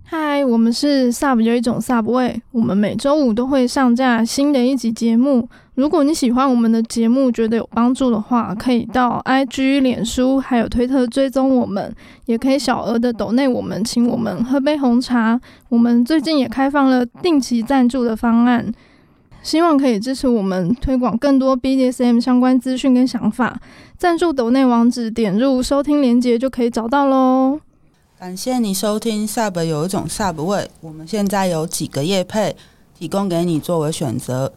[0.05, 5.49] 嗨，我们是 Sub 有一种 Sub 味，我们每周五都会上架新的一集节目。
[5.77, 11.95] 如果你喜欢我们的节目，觉得有帮助的话，可以到 IG、脸书还有推特追踪我们，
[12.27, 15.41] 也可以小额的抖内我们，请我们喝杯红茶。
[15.69, 18.73] 我们最近也开放了定期赞助的方案。
[19.43, 23.59] 希望可以支持我们推广更多 BDSM 相关资讯跟想法。
[24.01, 27.61] 赞助抖内网址点入收听连接就可以找到喽。
[28.19, 30.71] 感谢你收听 Sub 有一种 Sub 味。
[30.81, 32.57] 我们现在有几个业配
[32.99, 34.55] 提供给你作为选择。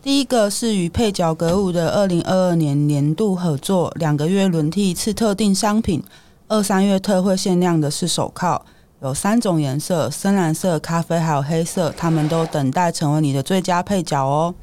[0.00, 6.02] 第一个是与配角格舞的二零二二年年度合作，两个月轮替一次特定商品，
[6.48, 8.64] 二三月特惠限量的是手铐。
[9.02, 14.54] 有三种颜色：深蓝色、咖啡还有黑色，他们都等待成为你的最佳配角哦。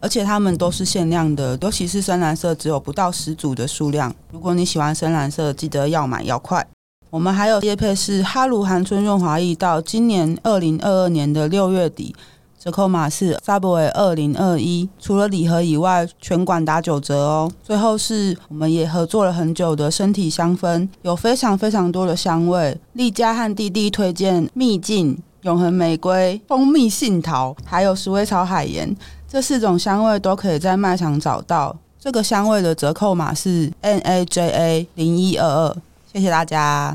[0.00, 4.14] 而且他们都是限量的，尤其是深蓝色，只有不到十组的数量。
[4.30, 6.66] 如果你喜欢深蓝色，记得要买要快。
[7.10, 12.14] 我们还有业配是哈鲁韩春润滑液，到今年二零二二年的六月底。
[12.58, 17.52] 折扣码是 Subway 二零二一，除了礼盒以外，全馆打九折哦。
[17.62, 22.76] 最后是我们也合作了很久的身体香氛，有非常非常多的香味。
[22.94, 28.96] 栗嘉和弟弟推荐秘境、永恒玫瑰、蜂蜜杏桃，还有鼠尾草海盐，
[29.28, 31.74] 这四种香味都可以在卖场找到。
[31.98, 35.76] 这个香味的折扣码是 N A J A 零一二二，
[36.12, 36.94] 谢谢大家。